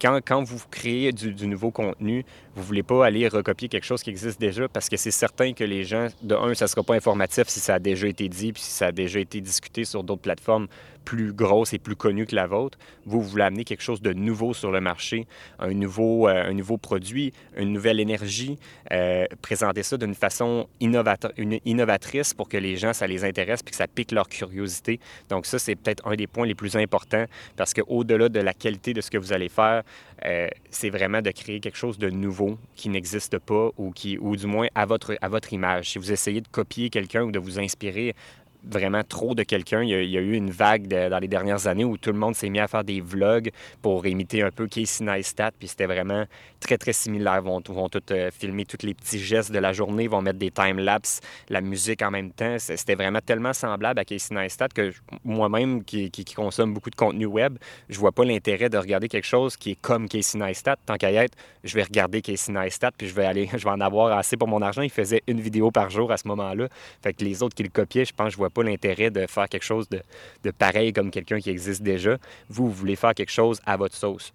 quand, 0.00 0.20
quand, 0.24 0.42
vous 0.42 0.60
créez 0.70 1.12
du, 1.12 1.32
du, 1.32 1.46
nouveau 1.46 1.70
contenu, 1.70 2.24
vous 2.54 2.62
ne 2.62 2.66
voulez 2.66 2.82
pas 2.82 3.06
aller 3.06 3.28
recopier 3.28 3.68
quelque 3.68 3.84
chose 3.84 4.02
qui 4.02 4.10
existe 4.10 4.40
déjà 4.40 4.68
parce 4.68 4.88
que 4.88 4.96
c'est 4.96 5.10
certain 5.10 5.52
que 5.52 5.64
les 5.64 5.84
gens, 5.84 6.08
de 6.22 6.34
un, 6.34 6.54
ça 6.54 6.66
ne 6.66 6.68
sera 6.68 6.82
pas 6.82 6.94
informatif 6.94 7.48
si 7.48 7.60
ça 7.60 7.74
a 7.74 7.78
déjà 7.78 8.06
été 8.06 8.28
dit 8.28 8.52
puis 8.52 8.62
si 8.62 8.70
ça 8.70 8.86
a 8.86 8.92
déjà 8.92 9.20
été 9.20 9.40
discuté 9.40 9.84
sur 9.84 10.02
d'autres 10.02 10.22
plateformes 10.22 10.68
plus 11.04 11.32
grosse 11.32 11.72
et 11.72 11.78
plus 11.78 11.96
connue 11.96 12.26
que 12.26 12.34
la 12.34 12.46
vôtre. 12.46 12.78
Vous, 13.04 13.20
voulez 13.20 13.44
amener 13.44 13.64
quelque 13.64 13.82
chose 13.82 14.00
de 14.00 14.12
nouveau 14.12 14.54
sur 14.54 14.70
le 14.70 14.80
marché, 14.80 15.26
un 15.58 15.74
nouveau, 15.74 16.28
euh, 16.28 16.44
un 16.48 16.54
nouveau 16.54 16.78
produit, 16.78 17.32
une 17.56 17.72
nouvelle 17.72 18.00
énergie, 18.00 18.58
euh, 18.92 19.26
présenter 19.40 19.82
ça 19.82 19.96
d'une 19.96 20.14
façon 20.14 20.68
innovatrice 20.80 22.34
pour 22.34 22.48
que 22.48 22.56
les 22.56 22.76
gens, 22.76 22.92
ça 22.92 23.06
les 23.06 23.24
intéresse 23.24 23.62
puis 23.62 23.72
que 23.72 23.76
ça 23.76 23.86
pique 23.86 24.12
leur 24.12 24.28
curiosité. 24.28 25.00
Donc 25.28 25.46
ça, 25.46 25.58
c'est 25.58 25.74
peut-être 25.74 26.06
un 26.06 26.14
des 26.14 26.26
points 26.26 26.46
les 26.46 26.54
plus 26.54 26.76
importants 26.76 27.24
parce 27.56 27.74
qu'au-delà 27.74 28.28
de 28.28 28.40
la 28.40 28.54
qualité 28.54 28.94
de 28.94 29.00
ce 29.00 29.10
que 29.10 29.18
vous 29.18 29.32
allez 29.32 29.48
faire, 29.48 29.82
euh, 30.24 30.48
c'est 30.70 30.90
vraiment 30.90 31.20
de 31.20 31.30
créer 31.30 31.60
quelque 31.60 31.76
chose 31.76 31.98
de 31.98 32.08
nouveau 32.08 32.58
qui 32.76 32.88
n'existe 32.88 33.38
pas 33.38 33.70
ou, 33.76 33.90
qui, 33.90 34.18
ou 34.18 34.36
du 34.36 34.46
moins 34.46 34.68
à 34.74 34.86
votre, 34.86 35.16
à 35.20 35.28
votre 35.28 35.52
image. 35.52 35.90
Si 35.90 35.98
vous 35.98 36.12
essayez 36.12 36.40
de 36.40 36.48
copier 36.48 36.90
quelqu'un 36.90 37.22
ou 37.22 37.32
de 37.32 37.38
vous 37.38 37.58
inspirer 37.58 38.14
vraiment 38.64 39.02
trop 39.02 39.34
de 39.34 39.42
quelqu'un. 39.42 39.82
Il, 39.82 39.90
y 39.90 40.18
a 40.18 40.20
eu 40.20 40.34
une 40.34 40.50
vague 40.50 40.86
dans 40.86 41.18
les 41.18 41.28
dernières 41.28 41.66
années 41.66 41.84
où 41.84 41.96
tout 41.96 42.12
le 42.12 42.18
monde 42.18 42.34
s'est 42.34 42.48
mis 42.48 42.60
à 42.60 42.68
faire 42.68 42.84
des 42.84 43.00
vlogs 43.00 43.50
pour 43.80 44.06
imiter 44.06 44.42
un 44.42 44.50
peu 44.50 44.66
Casey 44.66 45.04
Neistat, 45.04 45.52
puis 45.58 45.68
c'était 45.68 45.86
vraiment 45.86 46.24
très, 46.60 46.78
très 46.78 46.92
similaire. 46.92 47.40
Ils 47.42 47.44
vont, 47.44 47.62
vont 47.68 47.88
tout 47.88 48.02
euh, 48.10 48.30
filmer 48.30 48.64
tous 48.64 48.86
les 48.86 48.94
petits 48.94 49.18
gestes 49.18 49.52
de 49.52 49.58
la 49.58 49.72
journée, 49.72 50.06
vont 50.08 50.22
mettre 50.22 50.38
des 50.38 50.50
time-lapse, 50.50 51.20
la 51.48 51.60
musique 51.60 52.02
en 52.02 52.10
même 52.10 52.30
temps. 52.30 52.56
C'était 52.58 52.94
vraiment 52.94 53.20
tellement 53.24 53.52
semblable 53.52 53.98
à 53.98 54.04
Casey 54.04 54.34
Neistat 54.34 54.68
que 54.68 54.92
moi-même, 55.24 55.84
qui, 55.84 56.10
consomme 56.34 56.72
beaucoup 56.72 56.90
de 56.90 56.96
contenu 56.96 57.26
web, 57.26 57.58
je 57.88 57.98
vois 57.98 58.12
pas 58.12 58.24
l'intérêt 58.24 58.68
de 58.68 58.78
regarder 58.78 59.08
quelque 59.08 59.26
chose 59.26 59.56
qui 59.56 59.72
est 59.72 59.80
comme 59.80 60.08
Casey 60.08 60.38
Neistat. 60.38 60.76
Tant 60.86 60.96
qu'à 60.96 61.10
y 61.10 61.16
être, 61.16 61.36
je 61.64 61.74
vais 61.74 61.82
regarder 61.82 62.22
Casey 62.22 62.52
Neistat, 62.52 62.92
puis 62.96 63.08
je 63.08 63.14
vais 63.14 63.26
aller, 63.26 63.48
je 63.52 63.64
vais 63.64 63.70
en 63.70 63.80
avoir 63.80 64.16
assez 64.16 64.36
pour 64.36 64.48
mon 64.48 64.62
argent. 64.62 64.82
Il 64.82 64.90
faisait 64.90 65.22
une 65.26 65.40
vidéo 65.40 65.70
par 65.70 65.90
jour 65.90 66.12
à 66.12 66.16
ce 66.16 66.28
moment-là. 66.28 66.68
Fait 67.02 67.12
que 67.12 67.24
les 67.24 67.42
autres 67.42 67.54
qui 67.54 67.62
le 67.62 67.68
copiaient, 67.68 68.04
je 68.04 68.14
pense, 68.14 68.32
je 68.32 68.36
vois 68.36 68.50
pas 68.52 68.62
l'intérêt 68.62 69.10
de 69.10 69.26
faire 69.26 69.48
quelque 69.48 69.64
chose 69.64 69.88
de, 69.88 70.50
pareil 70.50 70.92
comme 70.92 71.10
quelqu'un 71.10 71.40
qui 71.40 71.50
existe 71.50 71.82
déjà. 71.82 72.16
Vous, 72.48 72.66
vous 72.66 72.72
voulez 72.72 72.96
faire 72.96 73.14
quelque 73.14 73.32
chose 73.32 73.60
à 73.66 73.76
votre 73.76 73.96
sauce 73.96 74.32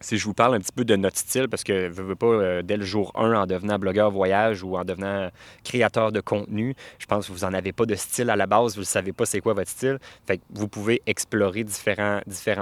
si 0.00 0.18
je 0.18 0.24
vous 0.24 0.34
parle 0.34 0.54
un 0.54 0.60
petit 0.60 0.72
peu 0.72 0.84
de 0.84 0.94
notre 0.96 1.18
style, 1.18 1.48
parce 1.48 1.64
que 1.64 1.90
je 1.90 2.02
veux 2.02 2.14
pas, 2.14 2.26
euh, 2.26 2.62
dès 2.62 2.76
le 2.76 2.84
jour 2.84 3.12
1, 3.14 3.32
en 3.32 3.46
devenant 3.46 3.78
blogueur 3.78 4.10
voyage 4.10 4.62
ou 4.62 4.76
en 4.76 4.84
devenant 4.84 5.30
créateur 5.64 6.12
de 6.12 6.20
contenu, 6.20 6.74
je 6.98 7.06
pense 7.06 7.28
que 7.28 7.32
vous 7.32 7.46
n'en 7.46 7.54
avez 7.54 7.72
pas 7.72 7.86
de 7.86 7.94
style 7.94 8.30
à 8.30 8.36
la 8.36 8.46
base, 8.46 8.74
vous 8.74 8.82
ne 8.82 8.86
savez 8.86 9.12
pas 9.12 9.24
c'est 9.26 9.40
quoi 9.40 9.54
votre 9.54 9.70
style. 9.70 9.98
Fait 10.26 10.38
que 10.38 10.42
vous 10.50 10.68
pouvez 10.68 11.02
explorer 11.06 11.64
différents, 11.64 12.20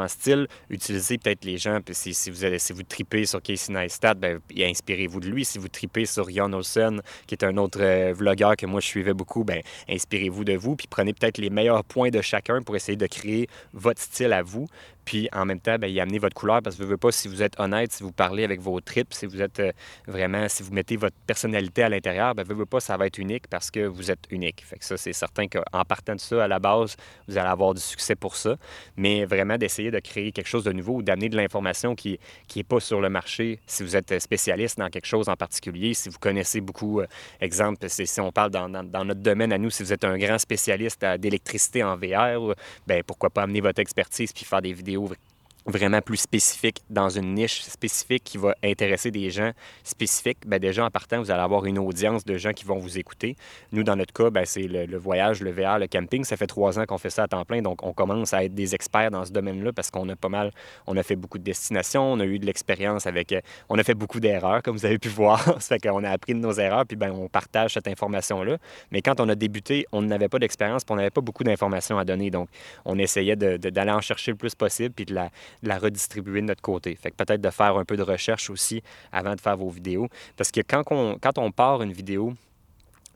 styles, 0.09 0.47
utiliser 0.71 1.19
peut-être 1.19 1.45
les 1.45 1.59
gens, 1.59 1.81
puis 1.85 1.95
si, 1.95 2.31
vous, 2.31 2.45
allez, 2.45 2.59
si 2.59 2.73
vous 2.73 2.83
tripez 2.83 3.27
sur 3.27 3.43
Casey 3.43 3.73
Neistat, 3.73 4.15
ben, 4.15 4.41
inspirez-vous 4.57 5.21
de 5.21 5.29
lui. 5.29 5.45
Si 5.45 5.59
vous 5.59 5.69
tripez 5.69 6.07
sur 6.07 6.31
Jan 6.31 6.53
Olsen, 6.53 7.01
qui 7.27 7.35
est 7.35 7.45
un 7.45 7.57
autre 7.57 7.81
euh, 7.81 8.13
vlogueur 8.15 8.57
que 8.57 8.67
moi 8.67 8.81
je 8.81 8.87
suivais 8.87 9.15
beaucoup, 9.15 9.45
ben, 9.45 9.61
inspirez-vous 9.89 10.45
de 10.45 10.57
vous, 10.57 10.77
puis 10.77 10.87
prenez 10.89 11.13
peut-être 11.13 11.39
les 11.39 11.51
meilleurs 11.51 11.85
points 11.85 12.11
de 12.11 12.21
chacun 12.21 12.63
pour 12.63 12.77
essayer 12.77 12.97
de 12.97 13.07
créer 13.07 13.49
votre 13.73 14.01
style 14.01 14.33
à 14.33 14.43
vous. 14.43 14.67
Puis 15.05 15.29
en 15.33 15.45
même 15.45 15.61
temps, 15.61 15.77
bien, 15.79 15.89
y 15.89 16.01
amener 16.01 16.19
votre 16.19 16.35
couleur 16.35 16.63
parce 16.63 16.77
que 16.77 16.83
je 16.83 16.89
veux 16.89 16.97
pas, 16.97 17.13
si 17.13 17.29
vous 17.29 17.43
êtes 17.43 17.59
honnête, 17.61 17.93
si 17.93 18.03
vous 18.03 18.13
parlez 18.13 18.45
avec 18.45 18.61
vos 18.61 18.81
tripes, 18.81 19.13
si 19.13 19.27
vous 19.27 19.43
êtes 19.43 19.61
euh, 19.61 19.73
vraiment, 20.07 20.49
si 20.49 20.63
vous 20.63 20.73
mettez 20.73 20.97
votre 20.97 21.17
personnalité 21.27 21.83
à 21.83 21.89
l'intérieur, 21.89 22.35
bien, 22.35 22.45
veux 22.45 22.67
pas, 22.67 22.81
ça 22.81 22.97
va 22.97 23.07
être 23.07 23.19
unique 23.19 23.49
parce 23.49 23.71
que 23.71 23.87
vous 23.87 24.11
êtes 24.11 24.25
unique. 24.31 24.65
Fait 24.65 24.79
que 24.79 24.85
ça, 24.85 24.97
c'est 24.97 25.13
certain 25.13 25.47
qu'en 25.49 25.85
partant 25.85 26.15
de 26.15 26.21
ça, 26.21 26.45
à 26.45 26.49
la 26.49 26.59
base, 26.59 26.97
vous 27.29 27.37
allez 27.37 27.49
avoir 27.49 27.75
du 27.75 27.81
succès 27.81 28.15
pour 28.15 28.37
ça. 28.37 28.57
Mais 28.97 29.25
vraiment 29.25 29.59
d'essayer 29.59 29.91
de 29.91 29.99
créer 29.99 30.33
quelque 30.33 30.49
chose 30.49 30.65
de 30.65 30.73
nouveau 30.73 30.97
ou 30.97 31.03
d'amener 31.03 31.29
de 31.29 31.37
l'information 31.37 31.95
qui 31.95 32.19
n'est 32.55 32.61
est 32.61 32.65
pas 32.65 32.81
sur 32.81 33.01
le 33.01 33.11
marché. 33.11 33.61
Si 33.67 33.83
vous 33.83 33.97
êtes 33.97 34.19
spécialiste 34.21 34.79
dans 34.79 34.89
quelque 34.89 35.07
chose 35.07 35.29
en 35.29 35.37
particulier, 35.37 35.95
si 35.95 36.09
vous 36.09 36.19
connaissez 36.19 36.61
beaucoup, 36.61 37.01
euh, 37.01 37.07
exemple, 37.41 37.87
si 37.89 38.21
on 38.21 38.33
parle 38.33 38.51
dans, 38.51 38.69
dans, 38.69 39.05
notre 39.05 39.21
domaine 39.21 39.53
à 39.53 39.59
nous, 39.59 39.71
si 39.71 39.83
vous 39.83 39.93
êtes 39.93 40.05
un 40.05 40.17
grand 40.17 40.39
spécialiste 40.39 41.05
d'électricité 41.19 41.83
en 41.83 41.97
VR, 41.97 42.55
ben 42.87 43.03
pourquoi 43.05 43.31
pas 43.31 43.43
amener 43.43 43.61
votre 43.61 43.81
expertise 43.81 44.33
puis 44.33 44.45
faire 44.45 44.63
des 44.63 44.73
vidéos 44.73 44.94
Over. 44.97 45.17
Vraiment 45.67 46.01
plus 46.01 46.19
spécifique 46.19 46.83
dans 46.91 47.09
une 47.09 47.35
niche 47.35 47.63
spécifique 47.63 48.23
qui 48.25 48.37
va 48.39 48.55
intéresser 48.63 49.11
des 49.11 49.31
gens 49.31 49.53
spécifiques, 49.83 50.47
bien 50.47 50.59
déjà 50.59 50.85
en 50.85 50.91
partant, 50.91 51.19
vous 51.19 51.31
allez 51.31 51.43
avoir 51.43 51.65
une 51.65 51.79
audience 51.79 52.25
de 52.25 52.37
gens 52.37 52.53
qui 52.53 52.65
vont 52.65 52.79
vous 52.79 52.99
écouter. 52.99 53.37
Nous, 53.73 53.83
dans 53.83 53.97
notre 53.97 54.13
cas, 54.13 54.31
bien, 54.31 54.45
c'est 54.45 54.63
le, 54.63 54.99
voyage, 54.99 55.41
le 55.41 55.51
VR, 55.51 55.79
le 55.79 55.87
camping. 55.87 56.25
Ça 56.25 56.37
fait 56.37 56.47
trois 56.47 56.79
ans 56.79 56.85
qu'on 56.85 56.99
fait 56.99 57.11
ça 57.11 57.25
à 57.25 57.29
temps 57.29 57.45
plein, 57.45 57.63
donc 57.63 57.83
on 57.83 57.93
commence 57.93 58.35
à 58.35 58.45
être 58.45 58.55
des 58.55 58.75
experts 58.75 59.11
dans 59.11 59.25
ce 59.25 59.33
domaine-là 59.33 59.73
parce 59.73 59.91
qu'on 59.91 60.09
a 60.09 60.17
pas 60.17 60.29
mal, 60.29 60.51
on 60.87 60.97
a 60.97 61.03
fait 61.03 61.17
beaucoup 61.17 61.39
de 61.39 61.45
destinations, 61.45 62.13
on 62.13 62.21
a 62.21 62.25
eu 62.25 62.39
de 62.39 62.47
l'expérience 62.47 63.07
avec, 63.07 63.33
euh, 63.33 63.41
on 63.69 63.79
a 63.79 63.85
fait 63.85 63.95
beaucoup 63.95 64.21
d'erreurs, 64.21 64.63
comme 64.63 64.77
vous 64.77 64.87
avez 64.87 64.99
pu 64.99 65.09
voir. 65.15 65.43
ça 65.61 65.77
fait 65.77 65.89
qu'on 65.89 66.05
a 66.05 66.11
appris 66.11 66.35
de 66.35 66.41
nos 66.41 66.53
erreurs, 66.53 66.85
puis 66.87 66.97
bien, 66.97 67.13
on 67.13 67.29
partage 67.29 67.75
cette 67.75 67.89
information-là. 67.89 68.59
Mais 68.91 69.01
quand 69.01 69.19
on 69.21 69.29
a 69.29 69.35
débuté, 69.35 69.87
on 69.93 70.03
n'avait 70.03 70.29
pas 70.29 70.39
d'expérience, 70.39 70.83
on 70.91 70.97
n'avait 70.97 71.11
pas 71.11 71.23
beaucoup 71.23 71.45
d'informations 71.45 71.99
à 71.99 72.05
donner. 72.05 72.31
Donc, 72.31 72.49
on 72.85 72.99
essayait 72.99 73.37
d'aller 73.37 73.93
en 73.93 74.01
chercher 74.01 74.33
le 74.33 74.37
plus 74.37 74.55
possible, 74.55 74.95
puis 74.95 75.07
de 75.07 75.15
la, 75.15 75.31
la 75.63 75.79
redistribuer 75.79 76.41
de 76.41 76.47
notre 76.47 76.63
côté. 76.63 76.95
Fait 76.97 77.11
que 77.11 77.17
peut-être 77.17 77.41
de 77.41 77.51
faire 77.51 77.77
un 77.77 77.85
peu 77.85 77.97
de 77.97 78.03
recherche 78.03 78.51
aussi 78.51 78.83
avant 79.13 79.35
de 79.35 79.41
faire 79.41 79.57
vos 79.57 79.71
vidéos. 79.71 80.09
Parce 80.37 80.51
que 80.51 80.61
quand 80.61 80.83
on, 80.91 81.19
quand 81.21 81.51
part 81.51 81.83
une 81.83 81.93
vidéo, 81.93 82.35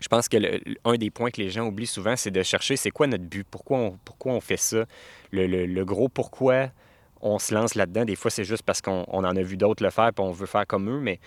je 0.00 0.08
pense 0.08 0.28
que 0.28 0.36
un 0.84 0.96
des 0.96 1.10
points 1.10 1.30
que 1.30 1.40
les 1.40 1.50
gens 1.50 1.66
oublient 1.66 1.86
souvent, 1.86 2.16
c'est 2.16 2.30
de 2.30 2.42
chercher 2.42 2.76
c'est 2.76 2.90
quoi 2.90 3.06
notre 3.06 3.24
but, 3.24 3.46
pourquoi 3.50 3.92
on, 4.24 4.40
fait 4.40 4.56
ça, 4.56 4.84
le, 5.32 5.46
le, 5.46 5.84
gros 5.84 6.08
pourquoi 6.08 6.68
on 7.20 7.38
se 7.38 7.52
lance 7.52 7.74
là-dedans. 7.74 8.04
Des 8.04 8.14
fois, 8.14 8.30
c'est 8.30 8.44
juste 8.44 8.62
parce 8.62 8.80
qu'on 8.80 9.02
en 9.02 9.24
a 9.24 9.42
vu 9.42 9.56
d'autres 9.56 9.82
le 9.82 9.90
faire 9.90 10.08
et 10.08 10.20
on 10.20 10.30
veut 10.30 10.46
faire 10.46 10.66
comme 10.66 10.88
eux, 10.88 11.00
mais 11.00 11.18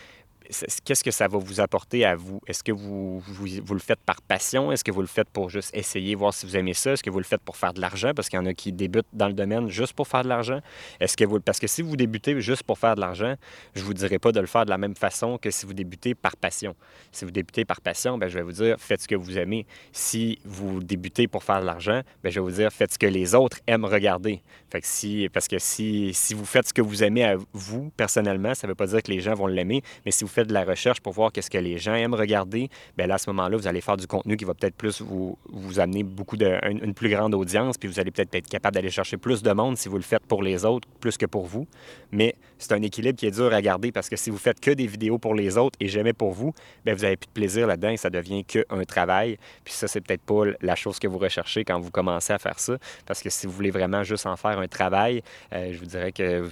qu'est-ce 0.83 1.03
que 1.03 1.11
ça 1.11 1.27
va 1.27 1.37
vous 1.37 1.59
apporter 1.59 2.05
à 2.05 2.15
vous? 2.15 2.41
Est-ce 2.47 2.63
que 2.63 2.71
vous, 2.71 3.19
vous, 3.19 3.73
le 3.73 3.79
faites 3.79 3.99
par 4.05 4.21
passion? 4.21 4.71
Est-ce 4.71 4.83
que 4.83 4.91
vous 4.91 5.01
le 5.01 5.07
faites 5.07 5.29
pour 5.29 5.49
juste 5.49 5.75
essayer, 5.75 6.15
voir 6.15 6.33
si 6.33 6.45
vous 6.45 6.55
aimez 6.55 6.73
ça? 6.73 6.91
Est-ce 6.91 7.03
que 7.03 7.09
vous 7.09 7.19
le 7.19 7.25
faites 7.25 7.41
pour 7.41 7.57
faire 7.57 7.73
de 7.73 7.81
l'argent? 7.81 8.11
Parce 8.15 8.29
qu'il 8.29 8.37
y 8.37 8.41
en 8.41 8.45
a 8.45 8.53
qui 8.53 8.71
débutent 8.71 9.07
dans 9.13 9.27
le 9.27 9.33
domaine 9.33 9.69
juste 9.69 9.93
pour 9.93 10.07
faire 10.07 10.23
de 10.23 10.29
l'argent. 10.29 10.59
Est-ce 10.99 11.15
que 11.15 11.25
vous... 11.25 11.39
Parce 11.39 11.59
que 11.59 11.67
si 11.67 11.81
vous 11.81 11.95
débutez 11.95 12.39
juste 12.41 12.63
pour 12.63 12.77
faire 12.77 12.95
de 12.95 13.01
l'argent, 13.01 13.35
je 13.75 13.81
ne 13.81 13.85
vous 13.85 13.93
dirai 13.93 14.19
pas 14.19 14.31
de 14.31 14.39
le 14.39 14.47
faire 14.47 14.65
de 14.65 14.69
la 14.69 14.77
même 14.77 14.95
façon 14.95 15.37
que 15.37 15.51
si 15.51 15.65
vous 15.65 15.73
débutez 15.73 16.15
par 16.15 16.35
passion. 16.35 16.75
Si 17.11 17.25
vous 17.25 17.31
débutez 17.31 17.65
par 17.65 17.81
passion, 17.81 18.17
bien, 18.17 18.27
je 18.27 18.35
vais 18.35 18.43
vous 18.43 18.51
dire, 18.51 18.75
faites 18.79 19.01
ce 19.01 19.07
que 19.07 19.15
vous 19.15 19.37
aimez. 19.37 19.65
Si 19.91 20.39
vous 20.45 20.81
débutez 20.81 21.27
pour 21.27 21.43
faire 21.43 21.61
de 21.61 21.65
l'argent, 21.65 22.01
bien, 22.21 22.31
je 22.31 22.39
vais 22.39 22.45
vous 22.45 22.55
dire, 22.55 22.71
faites 22.71 22.93
ce 22.93 22.99
que 22.99 23.07
les 23.07 23.35
autres 23.35 23.59
aiment 23.67 23.85
regarder. 23.85 24.41
Fait 24.69 24.83
si... 24.83 25.29
Parce 25.31 25.47
que 25.47 25.59
si, 25.59 26.13
si 26.13 26.33
vous 26.33 26.45
faites 26.45 26.67
ce 26.67 26.73
que 26.73 26.81
vous 26.81 27.03
aimez 27.03 27.23
à 27.23 27.35
vous, 27.53 27.91
personnellement, 27.95 28.53
ça 28.53 28.67
ne 28.67 28.71
veut 28.71 28.75
pas 28.75 28.87
dire 28.87 29.01
que 29.01 29.11
les 29.11 29.21
gens 29.21 29.33
vont 29.33 29.47
l'aimer, 29.47 29.81
mais 30.05 30.11
si 30.11 30.23
vous 30.23 30.29
faites 30.29 30.40
de 30.45 30.53
la 30.53 30.63
recherche 30.63 30.99
pour 31.01 31.13
voir 31.13 31.31
qu'est-ce 31.31 31.49
que 31.49 31.57
les 31.57 31.77
gens 31.77 31.93
aiment 31.93 32.13
regarder, 32.13 32.69
bien 32.97 33.07
là, 33.07 33.15
à 33.15 33.17
ce 33.17 33.29
moment-là, 33.29 33.57
vous 33.57 33.67
allez 33.67 33.81
faire 33.81 33.97
du 33.97 34.07
contenu 34.07 34.37
qui 34.37 34.45
va 34.45 34.53
peut-être 34.53 34.75
plus 34.75 35.01
vous, 35.01 35.37
amener 35.77 36.03
beaucoup 36.03 36.37
de, 36.37 36.59
une, 36.69 36.93
plus 36.93 37.09
grande 37.09 37.33
audience, 37.33 37.77
puis 37.77 37.87
vous 37.87 37.99
allez 37.99 38.11
peut-être 38.11 38.33
être 38.35 38.47
capable 38.47 38.75
d'aller 38.75 38.89
chercher 38.89 39.17
plus 39.17 39.41
de 39.41 39.51
monde 39.51 39.77
si 39.77 39.89
vous 39.89 39.97
le 39.97 40.03
faites 40.03 40.25
pour 40.25 40.43
les 40.43 40.65
autres 40.65 40.87
plus 40.99 41.17
que 41.17 41.25
pour 41.25 41.45
vous. 41.45 41.67
Mais 42.11 42.35
c'est 42.61 42.73
un 42.73 42.81
équilibre 42.81 43.17
qui 43.17 43.25
est 43.25 43.31
dur 43.31 43.53
à 43.53 43.61
garder 43.61 43.91
parce 43.91 44.07
que 44.07 44.15
si 44.15 44.29
vous 44.29 44.37
faites 44.37 44.59
que 44.59 44.71
des 44.71 44.87
vidéos 44.87 45.17
pour 45.17 45.35
les 45.35 45.57
autres 45.57 45.77
et 45.79 45.87
jamais 45.87 46.13
pour 46.13 46.31
vous, 46.31 46.53
bien, 46.85 46.93
vous 46.93 47.01
n'avez 47.01 47.17
plus 47.17 47.27
de 47.27 47.33
plaisir 47.33 47.67
là-dedans 47.67 47.89
et 47.89 47.97
ça 47.97 48.09
devient 48.09 48.43
qu'un 48.43 48.83
travail. 48.87 49.37
Puis 49.63 49.73
ça, 49.73 49.87
c'est 49.87 50.01
peut-être 50.01 50.21
pas 50.21 50.43
la 50.61 50.75
chose 50.75 50.99
que 50.99 51.07
vous 51.07 51.17
recherchez 51.17 51.63
quand 51.63 51.79
vous 51.79 51.91
commencez 51.91 52.33
à 52.33 52.39
faire 52.39 52.59
ça. 52.59 52.77
Parce 53.05 53.21
que 53.21 53.29
si 53.29 53.47
vous 53.47 53.53
voulez 53.53 53.71
vraiment 53.71 54.03
juste 54.03 54.25
en 54.25 54.35
faire 54.35 54.59
un 54.59 54.67
travail, 54.67 55.23
euh, 55.53 55.71
je 55.73 55.79
vous 55.79 55.85
dirais 55.85 56.11
que 56.11 56.47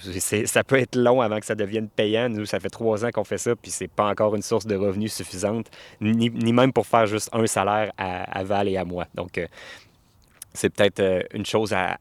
ça 0.46 0.64
peut 0.64 0.80
être 0.80 0.96
long 0.96 1.22
avant 1.22 1.40
que 1.40 1.46
ça 1.46 1.56
devienne 1.56 1.88
payant. 1.88 2.30
Nous, 2.30 2.46
ça 2.46 2.60
fait 2.60 2.70
trois 2.70 3.06
ans 3.06 3.12
qu'on 3.12 3.24
fait 3.24 3.38
ça, 3.38 3.56
puis 3.56 3.72
c'est 3.72 3.88
pas 3.88 4.10
encore 4.10 4.36
une 4.36 4.42
source 4.42 4.66
de 4.66 4.76
revenus 4.76 5.14
suffisante, 5.14 5.68
ni, 6.02 6.30
même 6.30 6.74
pour 6.74 6.88
faire 6.88 7.06
juste 7.06 7.30
un 7.34 7.46
salaire 7.46 7.92
à, 7.98 8.44
Val 8.44 8.68
et 8.68 8.78
à 8.78 8.86
moi. 8.86 9.06
Donc, 9.14 9.38
euh, 9.38 9.46
c'est 10.54 10.70
peut-être 10.70 11.00
euh, 11.00 11.22
une 11.34 11.46
chose 11.46 11.74
à, 11.74 11.98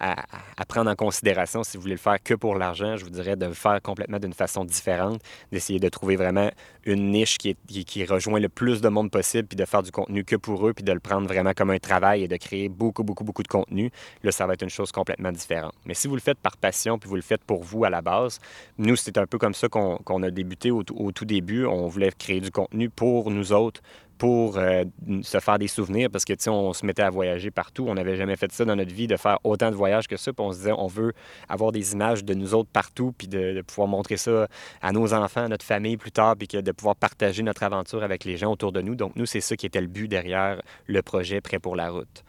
prendre 0.68 0.90
en 0.90 0.94
considération 0.94 1.62
si 1.62 1.76
vous 1.76 1.82
voulez 1.82 1.94
le 1.94 2.00
faire 2.00 2.22
que 2.22 2.34
pour 2.34 2.56
l'argent. 2.56 2.96
Je 2.96 3.04
vous 3.04 3.10
dirais 3.10 3.36
de 3.36 3.46
le 3.46 3.54
faire 3.54 3.80
complètement 3.82 4.18
d'une 4.18 4.32
façon 4.32 4.64
différente, 4.64 5.20
d'essayer 5.52 5.80
de 5.80 5.88
trouver 5.88 6.16
vraiment 6.16 6.50
une 6.84 7.10
niche 7.10 7.38
qui, 7.38 7.56
rejoint 8.04 8.40
le 8.40 8.48
plus 8.48 8.80
de 8.80 8.88
monde 8.88 9.10
possible, 9.10 9.48
puis 9.48 9.56
de 9.56 9.64
faire 9.64 9.82
du 9.82 9.90
contenu 9.90 10.24
que 10.24 10.36
pour 10.36 10.66
eux, 10.66 10.72
puis 10.72 10.84
de 10.84 10.92
le 10.92 11.00
prendre 11.00 11.26
vraiment 11.26 11.52
comme 11.54 11.70
un 11.70 11.78
travail 11.78 12.22
et 12.24 12.28
de 12.28 12.36
créer 12.36 12.68
beaucoup, 12.68 13.02
beaucoup, 13.02 13.24
beaucoup 13.24 13.42
de 13.42 13.48
contenu. 13.48 13.90
Là, 14.22 14.32
ça 14.32 14.46
va 14.46 14.54
être 14.54 14.62
une 14.62 14.70
chose 14.70 14.92
complètement 14.92 15.32
différente. 15.32 15.74
Mais 15.84 15.94
si 15.94 16.08
vous 16.08 16.14
le 16.14 16.20
faites 16.20 16.38
par 16.38 16.56
passion, 16.56 16.98
puis 16.98 17.08
vous 17.08 17.16
le 17.16 17.22
faites 17.22 17.44
pour 17.44 17.62
vous 17.62 17.84
à 17.84 17.90
la 17.90 18.00
base, 18.00 18.40
nous, 18.78 18.96
c'est 18.96 19.18
un 19.18 19.26
peu 19.26 19.38
comme 19.38 19.54
ça 19.54 19.68
qu'on 19.68 20.22
a 20.22 20.30
débuté 20.30 20.70
au 20.70 20.82
tout 20.82 21.24
début. 21.24 21.66
On 21.66 21.88
voulait 21.88 22.12
créer 22.16 22.40
du 22.40 22.50
contenu 22.50 22.88
pour 22.90 23.30
nous 23.30 23.52
autres, 23.52 23.82
pour 24.18 24.58
euh, 24.58 24.84
se 25.22 25.38
faire 25.40 25.58
des 25.58 25.68
souvenirs 25.68 26.10
parce 26.10 26.24
que, 26.24 26.32
tu 26.32 26.44
sais, 26.44 26.50
on 26.50 26.72
se 26.72 26.84
mettait 26.84 27.02
à 27.02 27.10
voyager 27.10 27.50
partout. 27.50 27.86
On 27.88 27.94
n'avait 27.94 28.16
jamais 28.16 28.36
fait 28.36 28.52
ça 28.52 28.64
dans 28.64 28.76
notre 28.76 28.92
vie, 28.92 29.06
de 29.06 29.16
faire 29.16 29.38
autant 29.44 29.70
de 29.70 29.76
voyages 29.76 30.08
que 30.08 30.16
ça. 30.16 30.32
Puis 30.32 30.44
on 30.44 30.52
se 30.52 30.58
disait, 30.58 30.72
on 30.72 30.88
veut 30.88 31.12
avoir 31.48 31.72
des 31.72 31.92
images 31.92 32.24
de 32.24 32.34
nous 32.34 32.54
autres 32.54 32.68
partout, 32.70 33.14
puis 33.16 33.28
de, 33.28 33.62
pouvoir 33.62 33.88
montrer 33.88 34.16
ça 34.16 34.48
à 34.82 34.92
nos 34.92 35.14
enfants, 35.14 35.44
à 35.44 35.48
notre 35.48 35.64
famille 35.64 35.96
plus 35.96 36.12
tard, 36.12 36.36
puis 36.36 36.48
que 36.48 36.58
de 36.58 36.72
pouvoir 36.72 36.96
partager 36.96 37.42
notre 37.42 37.62
aventure 37.62 38.02
avec 38.02 38.24
les 38.24 38.36
gens 38.36 38.52
autour 38.52 38.72
de 38.72 38.82
nous. 38.82 38.94
Donc, 38.94 39.14
nous, 39.16 39.26
c'est 39.26 39.40
ça 39.40 39.56
qui 39.56 39.66
était 39.66 39.80
le 39.80 39.86
but 39.86 40.08
derrière 40.08 40.60
le 40.86 41.02
projet 41.02 41.40
Prêt 41.40 41.58
pour 41.58 41.76
la 41.76 41.90
route. 41.90 42.24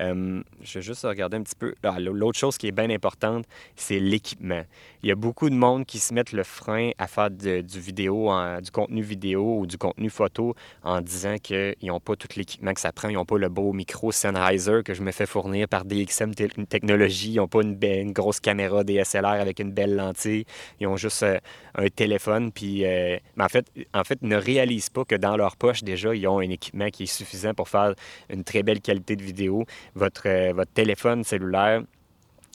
Euh, 0.00 0.42
je 0.62 0.78
vais 0.78 0.82
juste 0.82 1.04
regarder 1.04 1.36
un 1.36 1.42
petit 1.42 1.56
peu. 1.56 1.74
Ah, 1.82 1.98
l'autre 1.98 2.38
chose 2.38 2.56
qui 2.56 2.68
est 2.68 2.72
bien 2.72 2.90
importante, 2.90 3.44
c'est 3.76 3.98
l'équipement. 3.98 4.62
Il 5.02 5.08
y 5.08 5.12
a 5.12 5.14
beaucoup 5.14 5.50
de 5.50 5.54
monde 5.54 5.86
qui 5.86 5.98
se 5.98 6.14
mettent 6.14 6.32
le 6.32 6.42
frein 6.42 6.90
à 6.98 7.06
faire 7.06 7.30
du 7.30 7.80
vidéo, 7.80 8.30
du 8.62 8.70
contenu 8.70 9.02
vidéo 9.02 9.58
ou 9.58 9.66
du 9.66 9.78
contenu 9.78 10.10
photo 10.10 10.54
en 10.82 11.00
disant 11.00 11.36
qu'ils 11.42 11.74
n'ont 11.82 12.00
pas 12.00 12.16
tout 12.16 12.28
l'équipement 12.36 12.72
que 12.72 12.80
ça 12.80 12.92
prend. 12.92 13.08
Ils 13.08 13.14
n'ont 13.14 13.24
pas 13.24 13.38
le 13.38 13.48
beau 13.48 13.72
micro 13.72 14.12
Sennheiser 14.12 14.80
que 14.84 14.94
je 14.94 15.02
me 15.02 15.12
fais 15.12 15.26
fournir 15.26 15.68
par 15.68 15.84
DXM 15.84 16.34
Technologies. 16.34 17.32
Ils 17.32 17.36
n'ont 17.36 17.48
pas 17.48 17.62
une, 17.62 18.12
grosse 18.12 18.40
caméra 18.40 18.84
DSLR 18.84 19.26
avec 19.26 19.58
une 19.58 19.72
belle 19.72 19.96
lentille. 19.96 20.44
Ils 20.80 20.86
ont 20.86 20.96
juste 20.96 21.22
euh, 21.22 21.38
un 21.74 21.88
téléphone. 21.88 22.52
Puis, 22.52 22.84
euh, 22.84 23.16
en 23.38 23.48
fait, 23.48 23.66
en 23.94 24.04
fait, 24.04 24.22
ne 24.22 24.36
réalisent 24.36 24.90
pas 24.90 25.04
que 25.04 25.14
dans 25.14 25.36
leur 25.36 25.56
poche, 25.56 25.82
déjà, 25.82 26.14
ils 26.14 26.26
ont 26.26 26.38
un 26.38 26.50
équipement 26.50 26.88
qui 26.90 27.04
est 27.04 27.06
suffisant 27.06 27.54
pour 27.54 27.68
faire 27.68 27.94
une 28.28 28.44
très 28.44 28.62
belle 28.62 28.80
qualité 28.80 29.16
de 29.16 29.22
vidéo 29.22 29.64
votre, 29.94 30.28
euh, 30.28 30.52
votre 30.52 30.72
téléphone 30.72 31.24
cellulaire 31.24 31.82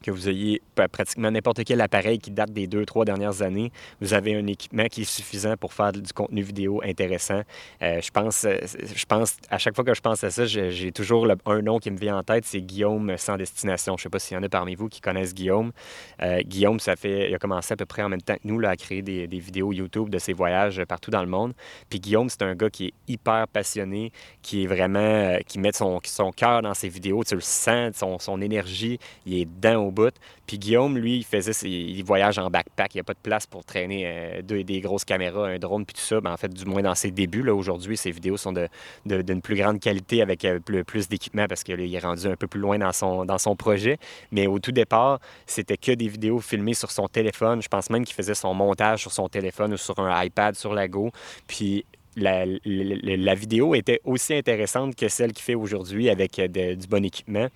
que 0.05 0.11
vous 0.11 0.29
ayez 0.29 0.61
pratiquement 0.91 1.31
n'importe 1.31 1.63
quel 1.63 1.81
appareil 1.81 2.19
qui 2.19 2.29
date 2.29 2.51
des 2.51 2.67
deux, 2.67 2.85
trois 2.85 3.05
dernières 3.05 3.41
années, 3.41 3.71
vous 4.01 4.13
avez 4.13 4.35
un 4.35 4.45
équipement 4.45 4.85
qui 4.85 5.01
est 5.01 5.11
suffisant 5.11 5.57
pour 5.57 5.73
faire 5.73 5.91
du 5.91 6.13
contenu 6.13 6.43
vidéo 6.43 6.81
intéressant. 6.83 7.41
Euh, 7.81 7.99
je, 8.01 8.11
pense, 8.11 8.45
euh, 8.45 8.57
je 8.63 9.05
pense, 9.05 9.37
à 9.49 9.57
chaque 9.57 9.75
fois 9.75 9.83
que 9.83 9.93
je 9.93 10.01
pense 10.01 10.23
à 10.23 10.29
ça, 10.29 10.45
j'ai 10.45 10.91
toujours 10.91 11.27
un 11.45 11.61
nom 11.61 11.79
qui 11.79 11.89
me 11.89 11.97
vient 11.97 12.17
en 12.17 12.23
tête, 12.23 12.45
c'est 12.45 12.61
Guillaume 12.61 13.17
sans 13.17 13.37
destination. 13.37 13.93
Je 13.97 14.01
ne 14.01 14.03
sais 14.03 14.09
pas 14.09 14.19
s'il 14.19 14.35
y 14.35 14.39
en 14.39 14.43
a 14.43 14.49
parmi 14.49 14.75
vous 14.75 14.89
qui 14.89 15.01
connaissent 15.01 15.33
Guillaume. 15.33 15.71
Euh, 16.21 16.41
Guillaume, 16.41 16.79
ça 16.79 16.95
fait, 16.95 17.29
il 17.29 17.35
a 17.35 17.39
commencé 17.39 17.73
à 17.73 17.77
peu 17.77 17.85
près 17.85 18.03
en 18.03 18.09
même 18.09 18.21
temps 18.21 18.35
que 18.35 18.47
nous 18.47 18.59
là, 18.59 18.69
à 18.69 18.75
créer 18.75 19.01
des, 19.01 19.25
vidéos 19.27 19.73
YouTube 19.73 20.09
de 20.09 20.17
ses 20.19 20.33
voyages 20.33 20.83
partout 20.85 21.11
dans 21.11 21.21
le 21.21 21.27
monde. 21.27 21.53
Puis 21.89 21.99
Guillaume, 21.99 22.29
c'est 22.29 22.43
un 22.43 22.55
gars 22.55 22.69
qui 22.69 22.87
est 22.87 22.93
hyper 23.07 23.47
passionné, 23.47 24.11
qui 24.41 24.63
est 24.63 24.67
vraiment, 24.67 25.37
qui 25.47 25.59
met 25.59 25.71
son, 25.73 25.99
son 26.03 26.31
cœur 26.31 26.61
dans 26.61 26.73
ses 26.73 26.89
vidéos. 26.89 27.23
Tu 27.23 27.35
le 27.35 27.41
sens, 27.41 27.95
son, 27.95 28.19
son 28.19 28.41
énergie, 28.41 28.99
il 29.25 29.39
est 29.39 29.45
dedans 29.45 29.83
au 29.83 29.91
puis 30.47 30.59
Guillaume, 30.59 30.97
lui, 30.97 31.25
il 31.63 32.03
voyage 32.03 32.37
en 32.37 32.49
backpack. 32.49 32.93
Il 32.93 32.97
n'y 32.97 33.01
a 33.01 33.03
pas 33.03 33.13
de 33.13 33.19
place 33.19 33.45
pour 33.47 33.63
traîner 33.63 34.03
euh, 34.05 34.41
des 34.41 34.81
grosses 34.81 35.05
caméras, 35.05 35.47
un 35.47 35.57
drone, 35.57 35.85
puis 35.85 35.95
tout 35.95 36.01
ça. 36.01 36.21
Ben, 36.21 36.31
en 36.31 36.37
fait, 36.37 36.53
du 36.53 36.65
moins 36.65 36.81
dans 36.81 36.95
ses 36.95 37.11
débuts, 37.11 37.41
là, 37.41 37.53
aujourd'hui, 37.53 37.97
ses 37.97 38.11
vidéos 38.11 38.37
sont 38.37 38.53
d'une 38.53 38.67
de, 39.05 39.33
plus 39.39 39.55
grande 39.55 39.79
qualité 39.79 40.21
avec 40.21 40.45
euh, 40.45 40.59
plus, 40.59 41.07
d'équipement 41.07 41.47
parce 41.47 41.63
qu'il 41.63 41.93
est 41.93 41.99
rendu 41.99 42.27
un 42.27 42.35
peu 42.35 42.47
plus 42.47 42.59
loin 42.59 42.77
dans 42.77 42.91
son, 42.91 43.25
dans 43.25 43.37
son 43.37 43.55
projet. 43.55 43.97
Mais 44.31 44.47
au 44.47 44.59
tout 44.59 44.71
départ, 44.71 45.19
c'était 45.45 45.77
que 45.77 45.91
des 45.91 46.07
vidéos 46.07 46.39
filmées 46.39 46.73
sur 46.73 46.91
son 46.91 47.07
téléphone. 47.07 47.61
Je 47.61 47.67
pense 47.67 47.89
même 47.89 48.05
qu'il 48.05 48.15
faisait 48.15 48.35
son 48.35 48.53
montage 48.53 49.01
sur 49.01 49.11
son 49.11 49.27
téléphone 49.29 49.73
ou 49.73 49.77
sur 49.77 49.97
un 49.99 50.23
iPad 50.23 50.55
sur 50.55 50.73
la 50.73 50.87
Go. 50.87 51.11
Puis 51.47 51.85
la, 52.15 52.45
la, 52.45 53.35
vidéo 53.35 53.75
était 53.75 53.99
aussi 54.03 54.33
intéressante 54.33 54.95
que 54.95 55.07
celle 55.09 55.33
qu'il 55.33 55.43
fait 55.43 55.55
aujourd'hui 55.55 56.09
avec 56.09 56.39
euh, 56.39 56.75
du 56.75 56.87
bon 56.87 57.03
équipement 57.03 57.47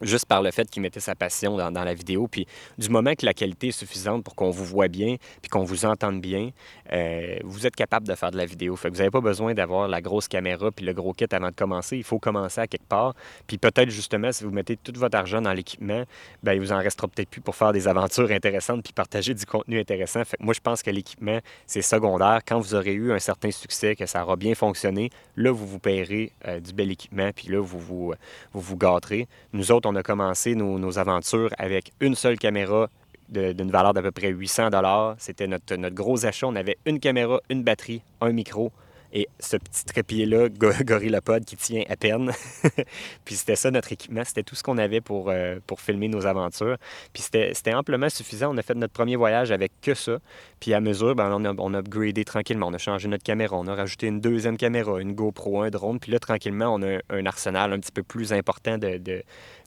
juste 0.00 0.26
par 0.26 0.42
le 0.42 0.50
fait 0.50 0.68
qu'il 0.68 0.82
mettait 0.82 1.00
sa 1.00 1.14
passion 1.14 1.56
dans, 1.56 1.84
la 1.84 1.94
vidéo. 1.94 2.28
Puis 2.28 2.46
du 2.78 2.88
moment 2.88 3.14
que 3.14 3.24
la 3.24 3.34
qualité 3.34 3.68
est 3.68 3.72
suffisante 3.72 4.24
pour 4.24 4.34
qu'on 4.34 4.50
vous 4.50 4.64
voit 4.64 4.88
bien, 4.88 5.16
puis 5.40 5.48
qu'on 5.48 5.64
vous 5.64 5.84
entende 5.84 6.20
bien, 6.20 6.50
euh, 6.92 7.38
vous 7.44 7.66
êtes 7.66 7.76
capable 7.76 8.06
de 8.06 8.14
faire 8.14 8.30
de 8.30 8.36
la 8.36 8.46
vidéo. 8.46 8.76
Fait 8.76 8.88
vous 8.88 8.96
n'avez 8.96 9.10
pas 9.10 9.20
besoin 9.20 9.54
d'avoir 9.54 9.88
la 9.88 10.00
grosse 10.00 10.28
caméra 10.28 10.70
puis 10.70 10.84
le 10.84 10.92
gros 10.92 11.12
kit 11.12 11.26
avant 11.30 11.48
de 11.48 11.54
commencer. 11.54 11.96
Il 11.96 12.04
faut 12.04 12.18
commencer 12.18 12.60
à 12.60 12.66
quelque 12.66 12.86
part. 12.88 13.14
Puis 13.46 13.58
peut-être 13.58 13.90
justement, 13.90 14.32
si 14.32 14.44
vous 14.44 14.50
mettez 14.50 14.76
tout 14.76 14.92
votre 14.96 15.16
argent 15.16 15.40
dans 15.40 15.52
l'équipement, 15.52 16.04
ben 16.42 16.54
il 16.54 16.60
vous 16.60 16.72
en 16.72 16.78
restera 16.78 17.08
peut-être 17.08 17.28
plus 17.28 17.40
pour 17.40 17.56
faire 17.56 17.72
des 17.72 17.88
aventures 17.88 18.30
intéressantes 18.30 18.82
puis 18.82 18.92
partager 18.92 19.34
du 19.34 19.46
contenu 19.46 19.78
intéressant. 19.78 20.24
Fait 20.24 20.36
moi, 20.40 20.54
je 20.54 20.60
pense 20.60 20.82
que 20.82 20.90
l'équipement, 20.90 21.38
c'est 21.66 21.82
secondaire. 21.82 22.40
Quand 22.46 22.58
vous 22.58 22.74
aurez 22.74 22.92
eu 22.92 23.12
un 23.12 23.18
certain 23.18 23.50
succès, 23.50 23.96
que 23.96 24.06
ça 24.06 24.22
aura 24.22 24.36
bien 24.36 24.54
fonctionné, 24.54 25.10
là, 25.36 25.52
vous 25.52 25.66
vous 25.66 25.78
payerez 25.78 26.32
euh, 26.46 26.60
du 26.60 26.72
bel 26.72 26.90
équipement 26.90 27.30
puis 27.34 27.48
là, 27.48 27.60
vous 27.60 27.78
vous, 27.78 28.14
vous, 28.52 28.60
vous 28.60 28.76
gâterez. 28.76 29.28
Nous 29.52 29.72
autres, 29.72 29.83
on 29.86 29.94
a 29.94 30.02
commencé 30.02 30.54
nos, 30.54 30.98
aventures 30.98 31.50
avec 31.58 31.92
une 32.00 32.14
seule 32.14 32.38
caméra 32.38 32.88
d'une 33.28 33.70
valeur 33.70 33.94
d'à 33.94 34.02
peu 34.02 34.12
près 34.12 34.28
800 34.28 34.70
C'était 35.18 35.46
notre, 35.46 35.74
notre 35.76 35.94
gros 35.94 36.26
achat. 36.26 36.46
On 36.46 36.56
avait 36.56 36.76
une 36.84 37.00
caméra, 37.00 37.40
une 37.48 37.62
batterie, 37.62 38.02
un 38.20 38.32
micro 38.32 38.70
et 39.14 39.28
ce 39.38 39.56
petit 39.56 39.84
trépied-là, 39.84 40.48
GorillaPod, 40.82 41.44
qui 41.44 41.56
tient 41.56 41.84
à 41.88 41.96
peine. 41.96 42.32
puis 43.24 43.36
c'était 43.36 43.54
ça 43.54 43.70
notre 43.70 43.92
équipement, 43.92 44.24
c'était 44.24 44.42
tout 44.42 44.56
ce 44.56 44.62
qu'on 44.64 44.76
avait 44.76 45.00
pour, 45.00 45.30
euh, 45.30 45.60
pour 45.66 45.80
filmer 45.80 46.08
nos 46.08 46.26
aventures. 46.26 46.76
Puis 47.12 47.22
c'était 47.22 47.74
amplement 47.74 48.08
suffisant. 48.08 48.52
On 48.52 48.58
a 48.58 48.62
fait 48.62 48.74
notre 48.74 48.92
premier 48.92 49.14
voyage 49.14 49.52
avec 49.52 49.72
que 49.80 49.94
ça. 49.94 50.18
Puis 50.58 50.74
à 50.74 50.80
mesure, 50.80 51.14
ben, 51.14 51.30
on, 51.32 51.44
a, 51.44 51.54
on 51.56 51.74
a 51.74 51.78
upgradé 51.78 52.24
tranquillement. 52.24 52.66
On 52.66 52.74
a 52.74 52.78
changé 52.78 53.06
notre 53.06 53.22
caméra, 53.22 53.56
on 53.56 53.68
a 53.68 53.74
rajouté 53.74 54.08
une 54.08 54.20
deuxième 54.20 54.56
caméra, 54.56 55.00
une 55.00 55.12
GoPro, 55.12 55.62
un 55.62 55.70
drone. 55.70 56.00
Puis 56.00 56.10
là, 56.10 56.18
tranquillement, 56.18 56.74
on 56.74 56.82
a 56.82 56.98
un, 57.10 57.26
arsenal 57.26 57.72
un 57.72 57.78
petit 57.78 57.92
peu 57.92 58.02
plus 58.02 58.32
important 58.32 58.78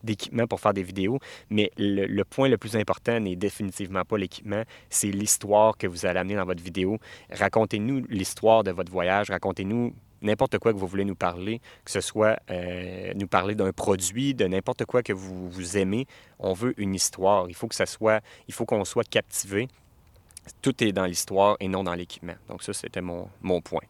d'équipement 0.03 0.45
pour 0.45 0.59
faire 0.59 0.73
des 0.73 0.83
vidéos. 0.83 1.19
Mais 1.49 1.71
le, 1.77 2.23
point 2.23 2.49
le 2.49 2.57
plus 2.57 2.75
important 2.75 3.19
n'est 3.19 3.35
définitivement 3.35 4.03
pas 4.03 4.17
l'équipement, 4.17 4.63
c'est 4.89 5.07
l'histoire 5.07 5.77
que 5.77 5.87
vous 5.87 6.05
allez 6.05 6.19
amener 6.19 6.35
dans 6.35 6.45
votre 6.45 6.63
vidéo. 6.63 6.97
Racontez-nous 7.31 8.05
l'histoire 8.09 8.63
de 8.63 8.71
votre 8.71 8.91
voyage, 8.91 9.29
racontez-nous 9.37 9.93
n'importe 10.21 10.57
quoi 10.57 10.73
que 10.73 10.77
vous 10.77 10.87
voulez 10.87 11.05
nous 11.05 11.15
parler, 11.15 11.61
que 11.85 11.91
ce 11.91 12.01
soit 12.01 12.39
euh, 12.49 13.13
nous 13.15 13.27
parler 13.27 13.55
d'un 13.55 13.71
produit, 13.71 14.33
de 14.33 14.45
n'importe 14.45 14.85
quoi 14.85 15.03
que 15.03 15.13
vous, 15.13 15.77
aimez. 15.77 16.07
On 16.39 16.53
veut 16.53 16.73
une 16.77 16.95
histoire. 16.95 17.49
Il 17.49 17.55
faut 17.55 17.67
que 17.67 17.75
ça 17.75 17.85
soit, 17.85 18.21
il 18.47 18.53
faut 18.53 18.65
qu'on 18.65 18.85
soit 18.85 19.07
captivé. 19.07 19.67
Tout 20.61 20.83
est 20.83 20.91
dans 20.91 21.05
l'histoire 21.05 21.57
et 21.59 21.67
non 21.67 21.83
dans 21.83 21.93
l'équipement. 21.93 22.35
Donc 22.49 22.63
ça, 22.63 22.73
c'était 22.73 23.01
mon, 23.01 23.27
mon 23.41 23.61
point. 23.61 23.81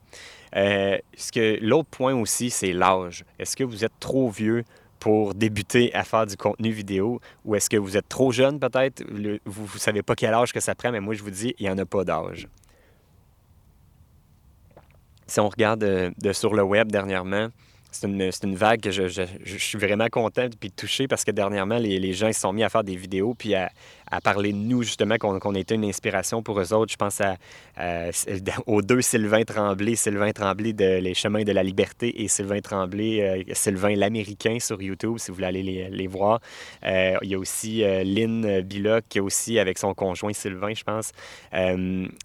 Euh, 0.56 0.98
ce 1.16 1.32
que 1.32 1.60
l'autre 1.62 1.90
point 1.90 2.14
aussi, 2.16 2.50
c'est 2.50 2.74
l'âge. 2.74 3.24
Est-ce 3.40 3.56
que 3.56 3.64
vous 3.64 3.86
êtes 3.86 4.00
trop 4.00 4.30
vieux 4.30 4.64
pour 5.00 5.36
débuter 5.36 5.94
à 5.94 6.04
faire 6.04 6.26
du 6.26 6.36
contenu 6.36 6.72
vidéo? 6.72 7.22
Ou 7.46 7.56
est-ce 7.56 7.70
que 7.70 7.78
vous 7.78 7.96
êtes 7.96 8.10
trop 8.10 8.32
jeune 8.32 8.60
peut-être? 8.60 9.04
Vous 9.46 9.64
ne 9.74 9.80
savez 9.80 10.02
pas 10.02 10.16
quel 10.16 10.34
âge 10.34 10.52
que 10.52 10.60
ça 10.60 10.74
prend, 10.76 10.92
mais 10.92 11.00
moi 11.00 11.14
je 11.14 11.22
vous 11.22 11.32
dis, 11.32 11.54
il 11.60 11.68
n'y 11.68 11.70
en 11.70 11.78
a 11.78 11.86
pas 11.86 12.04
d'âge. 12.04 12.48
Si 15.28 15.40
on 15.40 15.50
regarde 15.50 15.84
euh, 15.84 16.12
de, 16.18 16.34
sur 16.34 16.54
le 16.54 16.64
web 16.64 16.92
dernièrement, 16.92 17.50
c'est 17.92 18.08
une, 18.08 18.32
une, 18.44 18.56
vague 18.56 18.82
que 18.82 18.92
je, 18.92 19.08
je, 19.08 19.24
je, 19.44 19.58
suis 19.58 19.78
vraiment 19.78 20.08
content 20.08 20.48
puis 20.60 20.72
touché 20.72 21.08
parce 21.08 21.24
que 21.24 21.32
dernièrement, 21.32 21.78
les, 21.78 22.00
les 22.00 22.14
gens 22.14 22.28
ils 22.28 22.34
se 22.34 22.42
sont 22.42 22.54
mis 22.54 22.64
à 22.64 22.70
faire 22.70 22.84
des 22.84 22.96
vidéos 22.96 23.34
puis 23.34 23.56
à, 23.56 23.70
à 24.12 24.22
parler 24.22 24.52
de 24.52 24.58
nous, 24.58 24.84
justement, 24.84 25.18
qu'on 25.18 25.40
qu 25.40 25.58
était 25.58 25.76
une 25.76 25.86
inspiration 25.86 26.42
pour 26.42 26.60
eux 26.60 26.74
autres. 26.74 26.92
Je 26.92 26.98
pense 26.98 27.22
aux 28.68 28.82
deux 28.82 29.02
Sylvain 29.02 29.44
Tremblay, 29.44 29.96
Sylvain 29.96 30.32
Tremblay 30.32 30.74
de 30.74 31.00
Les 31.00 31.14
Chemins 31.14 31.44
de 31.44 31.52
la 31.52 31.64
Liberté 31.64 32.24
et 32.24 32.28
Sylvain 32.28 32.60
Tremblay, 32.62 33.22
euh, 33.22 33.54
Sylvain 33.54 33.96
l'Américain 33.96 34.58
sur 34.60 34.82
YouTube, 34.82 35.18
si 35.18 35.32
vous 35.32 35.36
voulez 35.36 35.48
aller 35.48 35.90
les, 35.90 36.08
voir. 36.08 36.40
Euh, 36.86 37.18
il 37.22 37.30
y 37.30 37.36
a 37.36 37.40
aussi 37.40 37.84
euh, 37.84 38.04
Lynn 38.04 38.62
Biloc, 38.62 39.06
qui 39.10 39.18
est 39.18 39.22
aussi 39.22 39.60
avec 39.60 39.78
son 39.78 39.94
conjoint 39.94 40.34
Sylvain, 40.34 40.74
je 40.74 40.84
pense. 40.84 41.12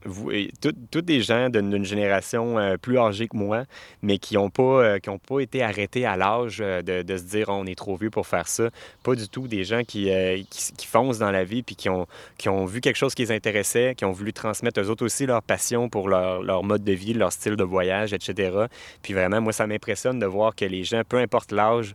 vous, 0.05 0.31
tous 0.61 1.03
des 1.03 1.21
gens 1.21 1.49
d'une 1.49 1.85
génération 1.85 2.57
plus 2.81 2.99
âgée 2.99 3.29
que 3.29 3.37
moi, 3.37 3.65
mais 4.03 4.19
qui 4.19 4.35
n'ont 4.35 4.51
pas, 4.51 5.01
qui 5.01 5.11
pas 5.11 5.41
été 5.41 5.63
arrêtés 5.63 6.07
à 6.07 6.17
l'âge 6.17 6.59
de, 6.59 7.03
de, 7.03 7.17
se 7.17 7.25
dire 7.25 7.49
on 7.49 7.67
est 7.67 7.75
trop 7.75 7.97
vieux 7.97 8.11
pour 8.11 8.27
faire 8.27 8.49
ça. 8.49 8.71
Pas 9.03 9.15
du 9.15 9.29
tout 9.29 9.49
des 9.49 9.65
gens 9.65 9.83
qui, 9.83 10.11
qui, 10.51 10.73
qui 10.77 10.87
foncent 10.87 11.19
dans 11.19 11.31
la 11.31 11.45
vie 11.45 11.63
qui 11.77 11.89
ont, 11.89 12.07
qui 12.39 12.49
ont 12.49 12.65
vu 12.65 12.81
quelque 12.81 12.97
chose 12.97 13.15
qui 13.15 13.23
les 13.23 13.33
intéressait, 13.33 13.95
qui 13.97 14.05
ont 14.05 14.13
voulu 14.13 14.33
transmettre 14.33 14.81
eux 14.81 14.91
autres 14.91 15.05
aussi 15.05 15.27
leur 15.27 15.43
passion 15.43 15.89
pour 15.89 16.09
leur, 16.09 16.43
leur 16.43 16.63
mode 16.63 16.85
de 16.85 16.93
vie, 16.93 17.15
leur 17.15 17.33
style 17.33 17.57
de 17.57 17.65
voyage, 17.65 18.13
etc. 18.13 18.67
Puis 19.03 19.15
vraiment, 19.15 19.41
moi, 19.41 19.53
ça 19.53 19.67
m'impressionne 19.67 20.19
de 20.19 20.27
voir 20.27 20.55
que 20.55 20.65
les 20.65 20.85
gens, 20.85 21.03
peu 21.09 21.19
importe 21.19 21.53
l'âge, 21.53 21.95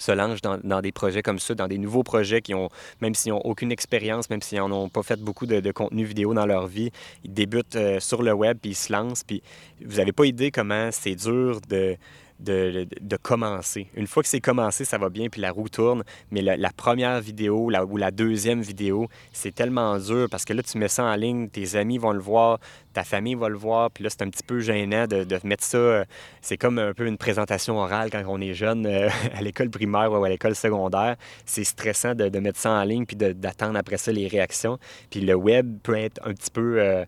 se 0.00 0.12
lancent 0.12 0.40
dans, 0.40 0.58
dans, 0.62 0.80
des 0.80 0.92
projets 0.92 1.22
comme 1.22 1.38
ça, 1.38 1.54
dans 1.54 1.68
des 1.68 1.78
nouveaux 1.78 2.02
projets 2.02 2.40
qui 2.40 2.54
ont, 2.54 2.68
même 3.00 3.14
s'ils 3.14 3.32
n'ont 3.32 3.40
aucune 3.40 3.70
expérience, 3.70 4.30
même 4.30 4.42
s'ils 4.42 4.58
n'en 4.58 4.70
ont 4.72 4.88
pas 4.88 5.02
fait 5.02 5.20
beaucoup 5.20 5.46
de, 5.46 5.70
contenu 5.72 6.04
vidéo 6.04 6.34
dans 6.34 6.46
leur 6.46 6.66
vie, 6.66 6.90
ils 7.24 7.32
débutent 7.32 7.76
euh, 7.76 8.00
sur 8.00 8.22
le 8.22 8.32
web, 8.32 8.58
puis 8.60 8.72
ils 8.72 8.76
se 8.76 8.92
lancent, 8.92 9.24
puis 9.24 9.42
vous 9.84 9.98
n'avez 9.98 10.12
pas 10.12 10.24
idée 10.24 10.50
comment 10.50 10.88
c'est 10.90 11.14
dur 11.14 11.60
de, 11.68 11.96
de, 12.40 13.16
commencer. 13.22 13.88
Une 13.94 14.06
fois 14.06 14.22
que 14.22 14.28
c'est 14.28 14.40
commencé, 14.40 14.84
ça 14.84 14.98
va 14.98 15.08
bien, 15.08 15.28
puis 15.28 15.40
la 15.40 15.50
roue 15.50 15.68
tourne. 15.68 16.02
Mais 16.30 16.42
la, 16.42 16.70
première 16.70 17.20
vidéo 17.20 17.70
la, 17.70 17.84
ou 17.84 17.96
la 17.96 18.10
deuxième 18.10 18.62
vidéo, 18.62 19.08
c'est 19.32 19.54
tellement 19.54 19.98
dur 19.98 20.28
parce 20.30 20.44
que 20.44 20.52
là, 20.52 20.62
tu 20.62 20.78
mets 20.78 20.88
ça 20.88 21.04
en 21.04 21.14
ligne, 21.14 21.48
tes 21.48 21.76
amis 21.76 21.98
vont 21.98 22.12
le 22.12 22.20
voir, 22.20 22.58
ta 22.92 23.04
famille 23.04 23.34
va 23.34 23.48
le 23.48 23.56
voir, 23.56 23.90
puis 23.90 24.04
là, 24.04 24.10
c'est 24.10 24.22
un 24.22 24.30
petit 24.30 24.42
peu 24.42 24.60
gênant 24.60 25.06
de, 25.06 25.26
mettre 25.44 25.64
ça. 25.64 25.78
Euh, 25.78 26.04
c'est 26.40 26.56
comme 26.56 26.78
un 26.78 26.92
peu 26.92 27.06
une 27.06 27.18
présentation 27.18 27.78
orale 27.78 28.10
quand 28.10 28.22
on 28.26 28.40
est 28.40 28.54
jeune 28.54 28.86
euh, 28.86 29.08
à 29.34 29.42
l'école 29.42 29.70
primaire 29.70 30.10
ou 30.12 30.24
à 30.24 30.28
l'école 30.28 30.54
secondaire. 30.54 31.16
C'est 31.44 31.64
stressant 31.64 32.14
de, 32.14 32.28
de, 32.28 32.38
mettre 32.40 32.58
ça 32.58 32.70
en 32.70 32.84
ligne 32.84 33.06
puis 33.06 33.16
d'attendre 33.16 33.78
après 33.78 33.96
ça 33.96 34.12
les 34.12 34.26
réactions. 34.26 34.78
Puis 35.10 35.20
le 35.20 35.34
web 35.34 35.78
peut 35.82 35.96
être 35.96 36.20
un 36.24 36.32
petit 36.32 36.50
peu 36.50 36.80
euh, 36.80 37.04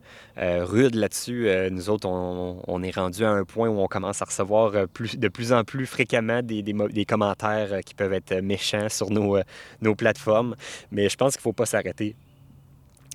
rude 0.65 0.95
là-dessus. 0.95 1.49
nous 1.71 1.91
autres, 1.91 2.09
on, 2.09 2.63
on, 2.67 2.83
est 2.83 2.95
rendu 2.95 3.25
à 3.25 3.31
un 3.31 3.45
point 3.45 3.69
où 3.69 3.81
on 3.81 3.87
commence 3.87 4.23
à 4.23 4.25
recevoir 4.25 4.89
plus, 4.89 5.17
de 5.23 5.29
plus 5.29 5.53
en 5.53 5.65
plus 5.65 5.87
fréquemment 5.87 6.43
des, 6.43 6.63
des, 6.63 7.05
commentaires 7.05 7.81
qui 7.87 7.95
peuvent 7.95 8.13
être 8.13 8.35
méchants 8.41 8.89
sur 8.89 9.11
nos, 9.11 9.39
nos 9.81 9.95
plateformes. 9.95 10.57
Mais 10.91 11.09
je 11.09 11.17
pense 11.17 11.35
qu'il 11.35 11.41
ne 11.41 11.45
faut 11.45 11.53
pas 11.53 11.67
s'arrêter 11.67 12.17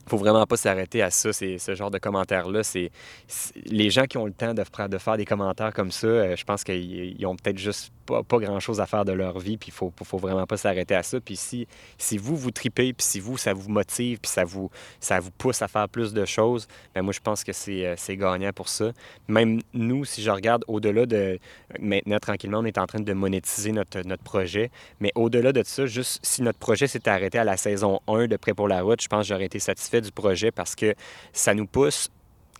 faut 0.07 0.17
vraiment 0.17 0.45
pas 0.45 0.57
s'arrêter 0.57 1.01
à 1.01 1.09
ça, 1.09 1.33
ce 1.33 1.75
genre 1.75 1.91
de 1.91 1.97
commentaires-là. 1.97 2.63
C'est 2.63 2.91
les 3.65 3.89
gens 3.89 4.05
qui 4.05 4.17
ont 4.17 4.25
le 4.25 4.31
temps 4.31 4.53
de, 4.53 4.63
faire 4.63 5.17
des 5.17 5.25
commentaires 5.25 5.73
comme 5.73 5.91
ça, 5.91 6.07
euh, 6.07 6.35
je 6.35 6.43
pense 6.43 6.63
qu'ils 6.63 7.25
ont 7.25 7.35
peut-être 7.35 7.57
juste 7.57 7.91
pas, 8.07 8.39
grand-chose 8.39 8.79
à 8.79 8.85
faire 8.85 9.05
de 9.05 9.11
leur 9.11 9.39
vie, 9.39 9.57
puis 9.57 9.69
il 9.69 9.73
faut, 9.73 9.91
faut 10.03 10.17
vraiment 10.17 10.45
pas 10.45 10.57
s'arrêter 10.57 10.95
à 10.95 11.03
ça. 11.03 11.19
Puis 11.19 11.35
si, 11.35 11.67
vous, 12.17 12.35
vous 12.35 12.51
tripez, 12.51 12.93
puis 12.93 13.05
si 13.05 13.19
vous, 13.19 13.37
ça 13.37 13.53
vous 13.53 13.69
motive, 13.69 14.19
puis 14.19 14.31
ça 14.31 14.43
vous, 14.43 14.69
ça 14.99 15.19
vous 15.19 15.31
pousse 15.31 15.61
à 15.61 15.67
faire 15.67 15.89
plus 15.89 16.13
de 16.13 16.25
choses, 16.25 16.67
bien 16.93 17.03
moi, 17.03 17.13
je 17.13 17.19
pense 17.19 17.43
que 17.43 17.51
euh, 17.69 17.95
c'est 17.97 18.17
gagnant 18.17 18.51
pour 18.53 18.69
ça. 18.69 18.91
Même 19.27 19.61
nous, 19.73 20.05
si 20.05 20.21
je 20.21 20.31
regarde 20.31 20.63
au-delà 20.67 21.05
de... 21.05 21.39
Maintenant, 21.79 22.19
tranquillement, 22.19 22.59
on 22.59 22.65
est 22.65 22.77
en 22.77 22.87
train 22.87 22.99
de 22.99 23.13
monétiser 23.13 23.71
notre, 23.71 24.01
notre 24.01 24.23
projet, 24.23 24.71
mais 24.99 25.11
au-delà 25.15 25.51
de 25.51 25.63
ça, 25.63 25.85
juste 25.85 26.19
si 26.23 26.41
notre 26.41 26.59
projet 26.59 26.87
s'était 26.87 27.09
arrêté 27.09 27.37
à 27.37 27.43
la 27.43 27.57
saison 27.57 27.99
1 28.07 28.27
de 28.27 28.37
Prêt 28.37 28.53
pour 28.53 28.67
la 28.67 28.81
route, 28.81 29.01
je 29.01 29.07
pense 29.07 29.23
que 29.23 29.33
j'aurais 29.33 29.45
été 29.45 29.59
satisfait 29.59 30.01
du 30.01 30.11
projet 30.11 30.51
parce 30.51 30.75
que 30.75 30.95
ça 31.33 31.53
nous 31.53 31.67
pousse 31.67 32.09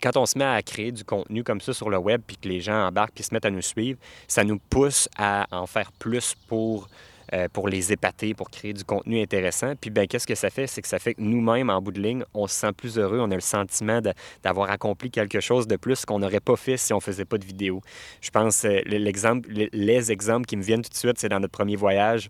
quand 0.01 0.17
on 0.17 0.25
se 0.25 0.37
met 0.37 0.45
à 0.45 0.61
créer 0.61 0.91
du 0.91 1.03
contenu 1.03 1.43
comme 1.43 1.61
ça 1.61 1.73
sur 1.73 1.89
le 1.89 1.97
web, 1.97 2.21
puis 2.25 2.37
que 2.37 2.47
les 2.47 2.61
gens 2.61 2.87
embarquent 2.87 3.13
puis 3.13 3.23
se 3.23 3.33
mettent 3.33 3.45
à 3.45 3.49
nous 3.51 3.61
suivre, 3.61 3.99
ça 4.27 4.43
nous 4.43 4.59
pousse 4.69 5.09
à 5.17 5.47
en 5.51 5.65
faire 5.67 5.91
plus 5.91 6.35
pour, 6.47 6.87
euh, 7.33 7.47
pour 7.51 7.67
les 7.67 7.91
épater, 7.91 8.33
pour 8.33 8.49
créer 8.49 8.73
du 8.73 8.83
contenu 8.83 9.21
intéressant. 9.21 9.73
Puis 9.79 9.89
ben 9.89 10.07
qu'est-ce 10.07 10.27
que 10.27 10.35
ça 10.35 10.49
fait? 10.49 10.67
C'est 10.67 10.81
que 10.81 10.87
ça 10.87 10.99
fait 10.99 11.15
que 11.15 11.21
nous-mêmes, 11.21 11.69
en 11.69 11.81
bout 11.81 11.91
de 11.91 12.01
ligne, 12.01 12.23
on 12.33 12.47
se 12.47 12.55
sent 12.55 12.73
plus 12.73 12.97
heureux, 12.97 13.19
on 13.19 13.31
a 13.31 13.35
le 13.35 13.41
sentiment 13.41 14.01
d'avoir 14.43 14.69
accompli 14.69 15.09
quelque 15.09 15.39
chose 15.39 15.67
de 15.67 15.75
plus 15.75 16.05
qu'on 16.05 16.19
n'aurait 16.19 16.39
pas 16.39 16.55
fait 16.55 16.77
si 16.77 16.93
on 16.93 16.99
faisait 16.99 17.25
pas 17.25 17.37
de 17.37 17.45
vidéo. 17.45 17.81
Je 18.21 18.29
pense, 18.29 18.65
euh, 18.65 18.81
l'exemple, 18.85 19.49
les 19.49 20.11
exemples 20.11 20.45
qui 20.45 20.57
me 20.57 20.63
viennent 20.63 20.83
tout 20.83 20.91
de 20.91 20.95
suite, 20.95 21.17
c'est 21.17 21.29
dans 21.29 21.39
notre 21.39 21.53
premier 21.53 21.75
voyage 21.75 22.29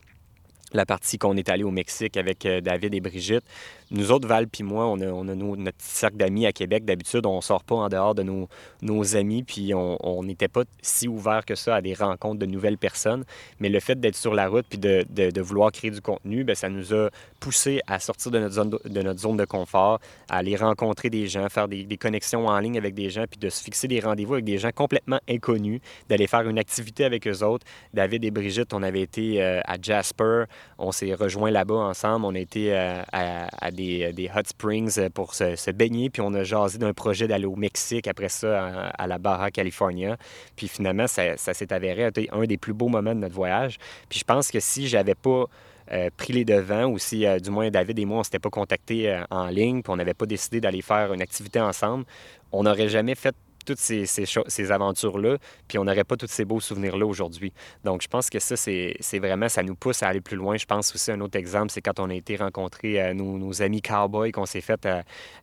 la 0.73 0.86
partie 0.86 1.17
qu'on 1.17 1.38
est 1.38 1.49
allé 1.49 1.63
au 1.63 1.71
Mexique 1.71 2.17
avec 2.17 2.45
euh, 2.45 2.62
David 2.62 2.93
et 2.93 2.99
Brigitte. 2.99 3.43
Nous 3.89 4.12
autres, 4.12 4.28
Val 4.28 4.47
puis 4.47 4.63
moi, 4.63 4.86
on 4.86 5.00
a, 5.00 5.08
on 5.08 5.28
a 5.28 5.36
notre 5.36 5.78
cercle 5.80 6.17
d'amis 6.17 6.45
à 6.45 6.52
Québec. 6.52 6.84
D'habitude, 6.84 7.26
on 7.26 7.39
sort 7.41 7.63
pas 7.63 7.76
en 7.76 7.89
dehors 7.89 8.15
de 8.15 8.23
nos, 8.23 8.50
nos 8.82 9.15
amis, 9.15 9.43
puis 9.43 9.73
on 9.73 10.23
n'était 10.23 10.47
pas 10.47 10.63
si 10.82 11.08
ouvert 11.08 11.45
que 11.45 11.56
ça 11.56 11.76
à 11.76 11.82
des 11.82 11.93
rencontres 11.93 12.39
de 12.39 12.45
nouvelles 12.45 12.78
personnes. 12.78 13.23
Mais 13.60 13.69
le 13.69 13.80
fait 13.80 14.00
d'être 14.00 14.15
sur 14.15 14.34
la 14.34 14.50
route 14.50 14.65
puis 14.69 14.78
de, 14.78 15.06
de, 15.10 15.41
vouloir 15.41 15.71
créer 15.71 15.91
du 15.91 16.02
contenu, 16.02 16.43
bien, 16.43 16.56
ça 16.56 16.69
nous 16.69 16.93
a 16.93 17.10
poussé 17.39 17.82
à 17.88 18.00
sortir 18.00 18.32
de 18.32 18.39
notre 18.39 18.56
zone 18.56 18.78
de, 18.84 19.02
notre 19.02 19.19
zone 19.19 19.38
de 19.38 19.45
confort, 19.45 20.00
à 20.30 20.38
aller 20.38 20.56
rencontrer 20.56 21.10
des 21.10 21.28
gens, 21.28 21.47
faire 21.50 21.67
des, 21.67 21.86
connexions 21.97 22.47
en 22.47 22.60
ligne 22.60 22.78
avec 22.78 22.93
des 22.93 23.10
gens, 23.10 23.26
puis 23.30 23.39
de 23.39 23.50
se 23.50 23.63
fixer 23.63 23.88
des 23.88 24.00
rendez-vous 24.00 24.34
avec 24.34 24.45
des 24.45 24.58
gens 24.58 24.71
complètement 24.71 25.19
inconnus, 25.30 25.80
d'aller 26.10 26.28
faire 26.28 26.47
une 26.47 26.60
activité 26.60 27.06
avec 27.06 27.28
eux 27.28 27.43
autres. 27.43 27.65
David 27.93 28.26
et 28.26 28.32
Brigitte, 28.32 28.73
on 28.73 28.84
avait 28.84 29.02
été 29.02 29.41
euh, 29.41 29.62
à 29.65 29.76
Jasper, 29.82 30.43
on 30.78 30.91
s'est 30.91 31.13
rejoints 31.13 31.52
là-bas 31.52 31.76
ensemble, 31.76 32.26
on 32.26 32.36
a 32.36 32.39
été 32.39 32.73
euh, 32.73 33.02
à 33.12 33.71
des, 33.77 34.11
des, 34.11 34.29
hot 34.35 34.41
springs 34.45 34.99
euh, 34.99 35.09
pour 35.09 35.33
se, 35.33 35.71
baigner, 35.71 36.09
puis 36.09 36.21
on 36.21 36.33
a 36.33 36.43
jasé 36.43 36.77
d'un 36.77 36.93
projet 36.93 37.27
d'aller 37.27 37.45
au 37.45 37.55
Mexique 37.55 38.07
après 38.07 38.29
ça, 38.29 38.89
à, 38.89 39.07
la 39.07 39.17
Baja 39.17 39.51
California. 39.51 40.17
Puis 40.57 40.67
finalement, 40.67 41.07
ça, 41.07 41.37
s'est 41.37 41.71
avéré 41.71 42.11
un 42.31 42.43
des 42.43 42.57
plus 42.57 42.73
beaux 42.73 42.89
moments 42.89 43.15
de 43.15 43.21
notre 43.21 43.35
voyage. 43.35 43.77
Puis 44.09 44.19
je 44.19 44.25
pense 44.25 44.51
que 44.51 44.59
si 44.59 44.87
j'avais 44.87 45.15
pas 45.15 45.45
euh, 45.91 46.09
pris 46.17 46.33
les 46.33 46.43
devants 46.43 46.87
ou 46.87 46.99
si, 46.99 47.25
euh, 47.25 47.39
du 47.39 47.49
moins, 47.49 47.69
David 47.69 47.97
et 47.97 48.03
moi, 48.03 48.19
on 48.19 48.23
s'était 48.23 48.39
pas 48.39 48.49
contactés 48.49 49.09
euh, 49.09 49.23
en 49.29 49.47
ligne, 49.47 49.81
puis 49.81 49.91
on 49.91 49.95
n'avait 49.95 50.13
pas 50.13 50.25
décidé 50.25 50.59
d'aller 50.59 50.81
faire 50.81 51.13
une 51.13 51.21
activité 51.21 51.61
ensemble, 51.61 52.03
on 52.51 52.63
n'aurait 52.63 52.89
jamais 52.89 53.15
fait 53.15 53.33
toutes 53.67 53.80
ces, 53.80 54.71
aventures-là, 54.71 55.38
puis 55.67 55.77
on 55.77 55.84
n'aurait 55.84 56.06
pas 56.06 56.15
tous 56.15 56.30
ces 56.30 56.45
beaux 56.45 56.62
souvenirs-là 56.62 57.06
aujourd'hui. 57.06 57.51
Donc, 57.84 58.01
je 58.01 58.08
pense 58.08 58.30
que 58.30 58.39
ça, 58.39 58.56
c'est 58.56 59.19
vraiment, 59.19 59.49
ça 59.49 59.62
nous 59.62 59.75
pousse 59.75 60.01
à 60.03 60.08
aller 60.08 60.21
plus 60.21 60.38
loin. 60.38 60.56
Je 60.58 60.65
pense 60.65 60.95
aussi, 60.95 61.12
un 61.12 61.19
autre 61.19 61.38
exemple, 61.38 61.69
c'est 61.71 61.82
quand 61.82 61.99
on 61.99 62.10
a 62.10 62.13
été 62.13 62.38
rencontrer 62.38 63.01
euh, 63.01 63.13
nos, 63.13 63.62
amis 63.62 63.82
cowboys 63.82 64.32
qu'on 64.32 64.45
s'est 64.45 64.62
fait 64.62 64.86
euh, 64.86 65.01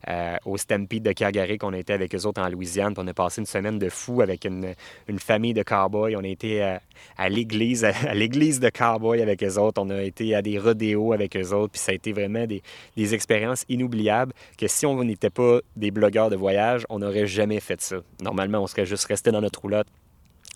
euh, 0.08 0.36
au 0.46 0.56
Stampede 0.56 1.02
de 1.02 1.12
Calgary, 1.12 1.58
qu'on 1.58 1.72
a 1.74 1.78
été 1.78 1.92
avec 1.92 2.14
eux 2.14 2.24
autres 2.26 2.40
en 2.40 2.48
Louisiane, 2.48 2.94
puis 2.94 3.02
on 3.04 3.08
a 3.08 3.14
passé 3.14 3.40
une 3.40 3.46
semaine 3.46 3.78
de 3.78 3.88
fou 3.90 4.22
avec 4.22 4.44
une, 4.44 4.74
famille 5.18 5.54
de 5.54 5.62
cowboys. 5.62 6.16
On 6.16 6.24
a 6.24 6.28
été 6.28 6.62
à 7.16 7.28
l'église, 7.28 7.84
à 8.08 8.14
l'église 8.14 8.58
de 8.60 8.70
cowboys 8.70 9.20
avec 9.20 9.42
eux 9.42 9.58
autres. 9.58 9.82
On 9.82 9.90
a 9.90 10.02
été 10.02 10.34
à 10.34 10.42
des 10.42 10.58
rodéos 10.58 11.12
avec 11.12 11.36
eux 11.36 11.52
autres, 11.52 11.72
puis 11.72 11.80
ça 11.80 11.92
a 11.92 11.94
été 11.94 12.12
vraiment 12.12 12.46
des 12.46 13.14
expériences 13.14 13.64
inoubliables 13.68 14.32
que 14.56 14.66
si 14.66 14.86
on 14.86 15.02
n'était 15.04 15.30
pas 15.30 15.60
des 15.76 15.90
blogueurs 15.90 16.30
de 16.30 16.36
voyage, 16.36 16.86
on 16.88 17.00
n'aurait 17.00 17.26
jamais 17.26 17.60
fait 17.60 17.80
ça. 17.80 17.96
Normalement, 18.20 18.62
on 18.62 18.66
serait 18.66 18.86
juste 18.86 19.06
resté 19.06 19.30
dans 19.30 19.40
notre 19.40 19.60
roulotte 19.60 19.88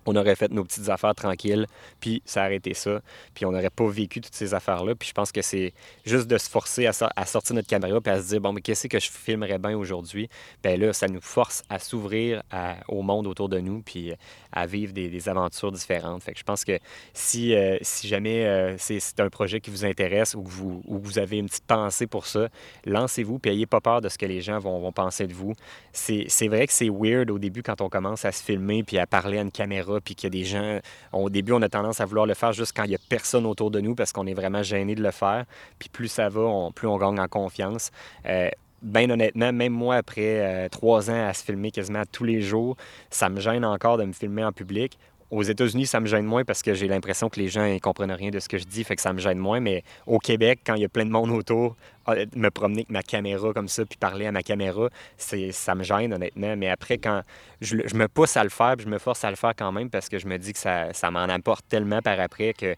on 0.09 0.17
aurait 0.17 0.37
fait 0.37 0.51
nos 0.51 0.65
petites 0.65 0.89
affaires 0.89 1.15
tranquilles, 1.15 1.67
puis 2.01 2.23
ça 2.25 2.43
a 2.43 2.45
arrêté 2.47 2.75
ça, 2.75 3.01
puis 3.35 3.45
on 3.45 3.53
n'aurait 3.53 3.71
pas 3.71 3.87
vécu 3.89 4.21
toutes 4.21 4.35
ces 4.35 4.55
affaires-là. 4.55 4.95
Puis 4.95 5.09
je 5.09 5.15
pense 5.15 5.33
que 5.33 5.43
c'est 5.43 5.73
juste 6.05 6.27
de 6.27 6.39
se 6.39 6.49
forcer 6.49 6.87
à, 6.87 7.27
sortir 7.27 7.55
notre 7.55 7.69
caméra 7.69 8.01
puis 8.01 8.13
à 8.13 8.23
se 8.23 8.29
dire, 8.29 8.41
bon, 8.41 8.53
mais 8.53 8.61
qu'est-ce 8.61 8.89
que 8.89 8.99
je 8.99 9.11
filmerais 9.11 9.59
bien 9.59 9.77
aujourd'hui? 9.77 10.29
Bien 10.63 10.77
là, 10.77 10.93
ça 10.93 11.09
nous 11.09 11.21
force 11.21 11.63
à 11.69 11.79
s'ouvrir 11.79 12.43
au 12.89 13.03
monde 13.03 13.27
autour 13.27 13.49
de 13.49 13.59
nous, 13.61 13.83
puis 13.83 14.13
à 14.53 14.67
vivre 14.67 14.93
des, 14.93 15.29
aventures 15.29 15.73
différentes. 15.73 16.23
Fait 16.23 16.33
je 16.37 16.45
pense 16.45 16.65
que 16.65 16.79
si, 17.13 17.55
euh, 17.55 17.77
jamais 18.05 18.47
euh, 18.47 18.77
c'est 18.79 19.21
un 19.21 19.29
projet 19.29 19.61
qui 19.61 19.71
vous 19.71 19.85
intéresse 19.85 20.35
ou 20.35 20.43
que 20.43 20.49
vous, 20.49 20.81
ou 20.87 20.99
vous 20.99 21.19
avez 21.19 21.39
une 21.39 21.47
petite 21.47 21.67
pensée 21.67 22.07
pour 22.07 22.27
ça, 22.27 22.49
lancez-vous, 22.87 23.39
puis 23.39 23.51
n'ayez 23.51 23.67
pas 23.67 23.81
peur 23.81 24.01
de 24.01 24.09
ce 24.09 24.17
que 24.17 24.27
les 24.27 24.41
gens 24.41 24.59
vont, 24.59 24.79
vont 24.79 24.93
penser 24.93 25.27
de 25.27 25.35
vous. 25.35 25.55
C'est 25.93 26.49
vrai 26.49 26.67
que 26.67 26.73
c'est 26.73 26.89
weird 26.89 27.31
au 27.31 27.39
début 27.39 27.63
quand 27.63 27.81
on 27.81 27.89
commence 27.89 28.25
à 28.25 28.33
se 28.33 28.43
filmer 28.43 28.83
puis 28.83 28.99
à 28.99 29.07
parler 29.07 29.39
à 29.39 29.43
une 29.43 29.51
caméra 29.51 29.98
puis 30.01 30.15
qu'il 30.15 30.27
y 30.27 30.37
a 30.37 30.39
des 30.39 30.45
gens. 30.45 30.81
au 31.13 31.31
début, 31.31 31.53
on 31.53 31.63
a 31.63 31.69
tendance 31.69 32.01
à 32.01 32.05
vouloir 32.05 32.27
le 32.27 32.35
faire 32.35 32.53
juste 32.53 32.73
quand 32.75 32.85
il 32.85 32.91
n'y 32.91 32.95
a 32.95 33.01
personne 33.09 33.47
autour 33.47 33.71
de 33.71 33.81
nous 33.81 33.95
parce 33.95 34.13
qu'on 34.13 34.27
est 34.27 34.35
vraiment 34.35 34.63
gêné 34.63 34.95
de 34.95 35.03
le 35.03 35.11
faire. 35.11 35.45
Puis 35.79 35.89
plus 35.89 36.09
ça 36.09 36.29
va, 36.29 36.69
plus 36.75 36.87
on 36.87 36.97
gagne 36.97 37.19
en 37.21 37.29
confiance. 37.29 37.91
Euh, 38.27 38.49
Bien 38.81 39.11
honnêtement, 39.11 39.53
même 39.53 39.73
moi, 39.73 39.97
après 39.97 40.39
euh, 40.41 40.69
trois 40.69 41.11
ans 41.11 41.27
à 41.27 41.35
se 41.35 41.43
filmer 41.43 41.73
quasiment 41.73 42.05
tous 42.13 42.23
les 42.23 42.41
jours, 42.41 42.77
ça 43.11 43.29
me 43.29 43.41
gêne 43.41 43.65
encore 43.65 43.99
de 43.99 44.05
me 44.05 44.13
filmer 44.13 44.45
en 44.45 44.53
public. 44.53 44.97
Aux 45.33 45.43
États-Unis, 45.43 45.87
ça 45.87 45.99
me 45.99 46.07
gêne 46.07 46.25
moins 46.25 46.45
parce 46.45 46.63
que 46.63 46.75
j'ai 46.75 46.87
l'impression 46.87 47.29
que 47.29 47.41
les 47.41 47.49
gens 47.49 47.67
ne 47.67 47.79
comprennent 47.81 48.13
rien 48.13 48.31
de 48.31 48.39
ce 48.39 48.49
que 48.49 48.57
je 48.57 48.65
dis, 48.65 48.85
fait 48.85 48.95
que 48.95 49.03
ça 49.03 49.13
me 49.13 49.19
gêne 49.19 49.39
moins. 49.39 49.59
Mais 49.59 49.83
au 50.07 50.21
Québec, 50.21 50.61
quand 50.65 50.75
il 50.75 50.83
y 50.83 50.85
a 50.85 50.89
plein 50.89 51.05
de 51.05 51.11
monde 51.11 51.31
autour, 51.33 51.77
me 52.37 52.49
promener 52.51 52.81
avec 52.81 52.91
ma 52.91 53.03
caméra 53.03 53.53
comme 53.53 53.69
ça, 53.69 53.85
puis 53.85 53.99
parler 53.99 54.27
à 54.27 54.33
ma 54.33 54.43
caméra, 54.43 54.89
ça 55.17 55.75
me 55.75 55.83
gêne 55.83 56.13
honnêtement. 56.13 56.57
Mais 56.57 56.69
après, 56.69 56.99
quand 56.99 57.23
je, 57.61 57.77
me 57.77 58.07
pousse 58.07 58.37
à 58.37 58.45
le 58.45 58.51
faire, 58.51 58.75
puis 58.77 58.85
je 58.85 58.91
me 58.91 58.99
force 58.99 59.25
à 59.25 59.31
le 59.31 59.37
faire 59.37 59.53
quand 59.57 59.73
même 59.73 59.91
parce 59.91 60.09
que 60.09 60.19
je 60.19 60.27
me 60.27 60.39
dis 60.39 60.53
que 60.53 60.59
ça, 60.59 60.93
ça 60.93 61.11
m'en 61.11 61.25
apporte 61.25 61.67
tellement 61.69 62.01
par 62.03 62.19
après 62.21 62.55
que 62.55 62.75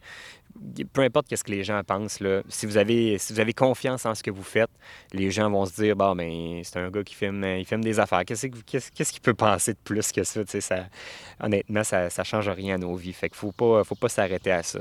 peu 0.93 1.01
importe 1.01 1.33
ce 1.35 1.43
que 1.43 1.51
les 1.51 1.63
gens 1.63 1.81
pensent, 1.83 2.19
là, 2.19 2.41
si, 2.49 2.65
vous 2.65 2.77
avez, 2.77 3.17
si 3.17 3.33
vous 3.33 3.39
avez 3.39 3.53
confiance 3.53 4.05
en 4.05 4.15
ce 4.15 4.23
que 4.23 4.31
vous 4.31 4.43
faites, 4.43 4.69
les 5.13 5.31
gens 5.31 5.49
vont 5.49 5.65
se 5.65 5.81
dire 5.81 5.95
bah 5.95 6.13
ben, 6.15 6.61
c'est 6.63 6.77
un 6.77 6.89
gars 6.89 7.03
qui 7.03 7.15
filme, 7.15 7.43
il 7.43 7.81
des 7.81 7.99
affaires. 7.99 8.23
Qu'est-ce 8.25 8.47
qu'il 8.47 9.21
peut 9.21 9.33
penser 9.33 9.73
de 9.73 9.79
plus 9.83 10.11
que 10.11 10.23
ça? 10.23 10.41
ça 10.45 10.85
honnêtement, 11.39 11.83
ça 11.83 12.05
ne 12.05 12.23
change 12.23 12.49
rien 12.49 12.75
à 12.75 12.77
nos 12.77 12.95
vies. 12.95 13.13
Fait 13.13 13.29
qu'il 13.29 13.37
ne 13.37 13.51
faut 13.51 13.51
pas, 13.51 13.83
faut 13.83 13.95
pas 13.95 14.09
s'arrêter 14.09 14.51
à 14.51 14.63
ça 14.63 14.79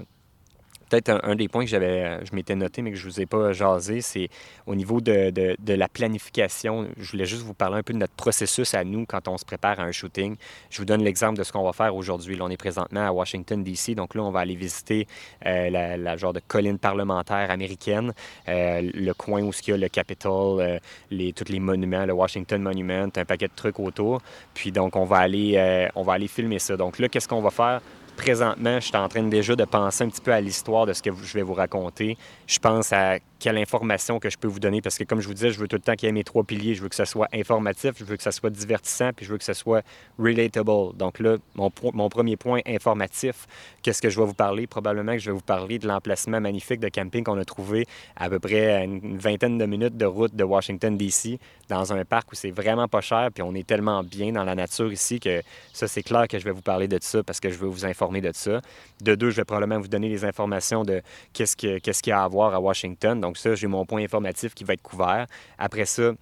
peut-être 0.90 1.20
un, 1.22 1.37
des 1.37 1.48
points 1.48 1.64
que 1.64 1.74
euh, 1.74 2.24
je 2.24 2.35
m'étais 2.35 2.57
noté, 2.57 2.83
mais 2.83 2.90
que 2.90 2.96
je 2.96 3.07
ne 3.07 3.12
vous 3.12 3.20
ai 3.20 3.26
pas 3.26 3.53
jasé, 3.53 4.00
c'est 4.00 4.29
au 4.66 4.74
niveau 4.74 5.00
de, 5.00 5.33
la 5.66 5.88
planification. 5.88 6.88
Je 6.98 7.11
voulais 7.12 7.24
juste 7.24 7.42
vous 7.42 7.55
parler 7.55 7.79
un 7.79 7.83
peu 7.83 7.92
de 7.92 7.98
notre 7.98 8.12
processus 8.14 8.74
à 8.74 8.85
nous 8.85 9.07
quand 9.07 9.29
on 9.29 9.38
se 9.38 9.44
prépare 9.44 9.81
à 9.81 9.85
un 9.85 9.92
shooting. 9.92 10.37
Je 10.68 10.79
vous 10.79 10.85
donne 10.85 11.03
l'exemple 11.03 11.38
de 11.38 11.44
ce 11.44 11.53
qu'on 11.53 11.62
va 11.62 11.72
faire 11.72 11.94
aujourd'hui. 11.94 12.37
Là, 12.37 12.44
on 12.44 12.50
est 12.50 12.57
présentement 12.57 13.07
à 13.07 13.12
Washington, 13.12 13.62
D.C., 13.62 13.94
donc 13.94 14.14
là, 14.14 14.22
on 14.22 14.31
va 14.31 14.40
aller 14.40 14.57
visiter 14.57 15.07
euh, 15.46 15.70
la, 15.70 16.16
genre 16.16 16.33
de 16.33 16.40
colline 16.46 16.79
parlementaire 16.79 17.50
américaine, 17.50 18.12
euh, 18.48 18.90
le 18.92 19.12
coin 19.14 19.42
où 19.42 19.53
il 19.66 19.70
y 19.70 19.72
a 19.72 19.76
le 19.76 19.88
Capitol, 19.88 20.81
les, 21.11 21.33
tous 21.33 21.50
les 21.50 21.61
monuments, 21.61 22.05
le 22.05 22.12
Washington 22.12 22.61
Monument, 22.61 23.09
un 23.16 23.24
paquet 23.24 23.46
de 23.46 23.55
trucs 23.55 23.79
autour. 23.79 24.20
Puis 24.55 24.72
donc, 24.72 24.96
on 24.96 25.05
va 25.05 25.18
aller 25.18 26.29
filmer 26.29 26.59
ça. 26.59 26.76
Donc 26.76 26.98
là, 26.98 27.09
qu'est-ce 27.09 27.29
qu'on 27.29 27.42
va 27.42 27.50
faire? 27.50 27.81
Présentement, 28.16 28.81
je 28.81 28.87
suis 28.87 28.96
en 28.96 29.09
train 29.09 29.23
déjà 29.23 29.57
de 29.57 29.64
penser 29.64 30.05
un 30.05 30.09
petit 30.09 30.20
peu 30.20 30.33
à 30.33 30.40
l'histoire 30.40 30.87
de 30.87 30.92
ce 30.92 31.03
que 31.03 31.11
je 31.12 31.35
vais 31.35 31.42
vous 31.42 31.55
raconter. 31.55 32.16
Je 32.46 32.59
pense 32.59 32.92
à 32.92 33.18
quelle 33.38 33.57
information 33.57 34.20
que 34.20 34.29
je 34.29 34.37
peux 34.37 34.46
vous 34.46 34.61
donner 34.61 34.83
parce 34.83 34.99
que, 34.99 35.05
comme 35.05 35.20
je 35.20 35.27
vous 35.27 35.35
disais, 35.35 35.51
je 35.51 35.59
veux 35.59 35.66
tout 35.66 35.77
le 35.77 35.83
temps 35.83 35.94
qu'il 35.94 36.07
y 36.07 36.11
ait 36.11 36.12
mes 36.12 36.25
trois 36.25 36.44
piliers. 36.44 36.75
Je 36.75 36.83
veux 36.83 36.88
que 36.88 36.94
ce 36.94 37.07
soit 37.07 37.29
informatif, 37.33 37.92
je 37.99 38.05
veux 38.05 38.16
que 38.16 38.23
ce 38.23 38.31
soit 38.31 38.51
divertissant, 38.51 39.11
puis 39.16 39.25
je 39.25 39.33
veux 39.33 39.38
que 39.38 39.44
ce 39.44 39.55
soit 39.55 39.83
relatable. 40.18 40.96
Donc 40.96 41.18
là, 41.18 41.37
mon, 41.55 41.70
premier 42.09 42.37
point 42.37 42.61
informatif, 42.66 43.46
qu'est-ce 43.83 44.03
que 44.03 44.11
je 44.11 44.20
vais 44.20 44.27
vous 44.27 44.35
parler? 44.35 44.66
Probablement 44.66 45.12
que 45.12 45.18
je 45.18 45.31
vais 45.31 45.35
vous 45.35 45.40
parler 45.40 45.79
de 45.79 45.88
l'emplacement 45.88 46.40
magnifique 46.40 46.81
de 46.81 46.88
camping 46.88 47.25
qu'on 47.25 47.38
a 47.38 47.44
trouvé 47.44 47.87
à 48.16 48.29
peu 48.29 48.38
près 48.38 48.85
une 48.85 49.16
vingtaine 49.16 49.57
de 49.57 49.64
minutes 49.64 49.96
de 49.96 50.07
route 50.07 50.37
de 50.37 50.44
Washington, 50.44 50.96
D.C., 50.96 51.38
dans 51.68 51.92
un 51.92 52.05
parc 52.05 52.33
où 52.33 52.35
c'est 52.35 52.51
vraiment 52.51 52.88
pas 52.88 53.01
cher, 53.01 53.29
puis 53.33 53.42
on 53.42 53.55
est 53.55 53.66
tellement 53.66 54.03
bien 54.03 54.33
dans 54.33 54.44
la 54.44 54.57
nature 54.57 54.92
ici 54.92 55.20
que 55.20 55.40
ça, 55.73 55.87
c'est 55.87 56.03
clair 56.03 56.27
que 56.29 56.38
je 56.38 56.44
vais 56.44 56.51
vous 56.51 56.62
parler 56.62 56.88
de 56.88 56.99
ça 57.01 57.23
parce 57.23 57.38
que 57.38 57.49
je 57.49 57.57
veux 57.57 57.68
vous 57.68 57.87
informer 57.87 57.99
de 58.08 58.30
ça. 58.34 58.60
De 59.02 59.14
deux, 59.14 59.30
je 59.30 59.36
vais 59.36 59.44
probablement 59.44 59.80
vous 59.80 59.88
donner 59.88 60.08
les 60.08 60.24
informations 60.24 60.84
de 60.84 61.02
qu'est-ce 61.32 61.56
qu'il 61.56 61.80
y 62.06 62.12
a 62.12 62.22
à 62.22 62.28
voir 62.28 62.54
à 62.54 62.60
Washington. 62.60 63.20
Donc 63.20 63.36
ça, 63.36 63.54
j'ai 63.54 63.66
mon 63.66 63.84
point 63.84 64.02
informatif 64.02 64.54
qui 64.54 64.64
va 64.64 64.72
être 64.72 64.82
couvert. 64.82 65.26
Après 65.58 65.84
ça, 65.84 66.12